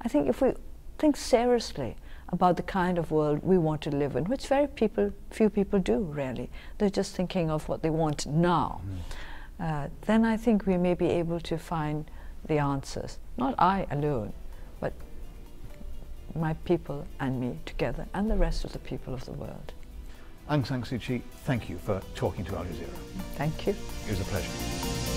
I 0.00 0.08
think 0.08 0.28
if 0.28 0.40
we 0.40 0.52
think 0.98 1.16
seriously 1.16 1.96
about 2.30 2.56
the 2.56 2.62
kind 2.62 2.98
of 2.98 3.10
world 3.10 3.40
we 3.42 3.58
want 3.58 3.80
to 3.82 3.90
live 3.90 4.16
in, 4.16 4.24
which 4.24 4.48
very 4.48 4.66
people, 4.66 5.12
few 5.30 5.48
people 5.48 5.78
do 5.78 5.98
really, 5.98 6.50
they're 6.78 6.90
just 6.90 7.14
thinking 7.14 7.50
of 7.50 7.68
what 7.68 7.82
they 7.82 7.90
want 7.90 8.26
now, 8.26 8.80
uh, 9.60 9.88
then 10.02 10.24
I 10.24 10.36
think 10.36 10.66
we 10.66 10.76
may 10.76 10.94
be 10.94 11.06
able 11.06 11.40
to 11.40 11.56
find 11.56 12.04
the 12.46 12.58
answers. 12.58 13.18
Not 13.36 13.54
I 13.58 13.86
alone, 13.90 14.32
but 14.80 14.92
my 16.34 16.54
people 16.64 17.06
and 17.20 17.40
me 17.40 17.58
together, 17.64 18.06
and 18.12 18.30
the 18.30 18.36
rest 18.36 18.64
of 18.64 18.72
the 18.72 18.78
people 18.80 19.14
of 19.14 19.24
the 19.24 19.32
world. 19.32 19.72
Aung 20.50 20.66
San 20.66 20.82
Suu 20.82 21.00
Kyi, 21.00 21.22
thank 21.44 21.68
you 21.68 21.78
for 21.78 22.00
talking 22.14 22.44
to 22.44 22.56
Al 22.56 22.64
Jazeera. 22.64 22.88
Thank 23.34 23.66
you. 23.66 23.74
It 24.06 24.10
was 24.10 24.20
a 24.20 24.24
pleasure. 24.24 25.15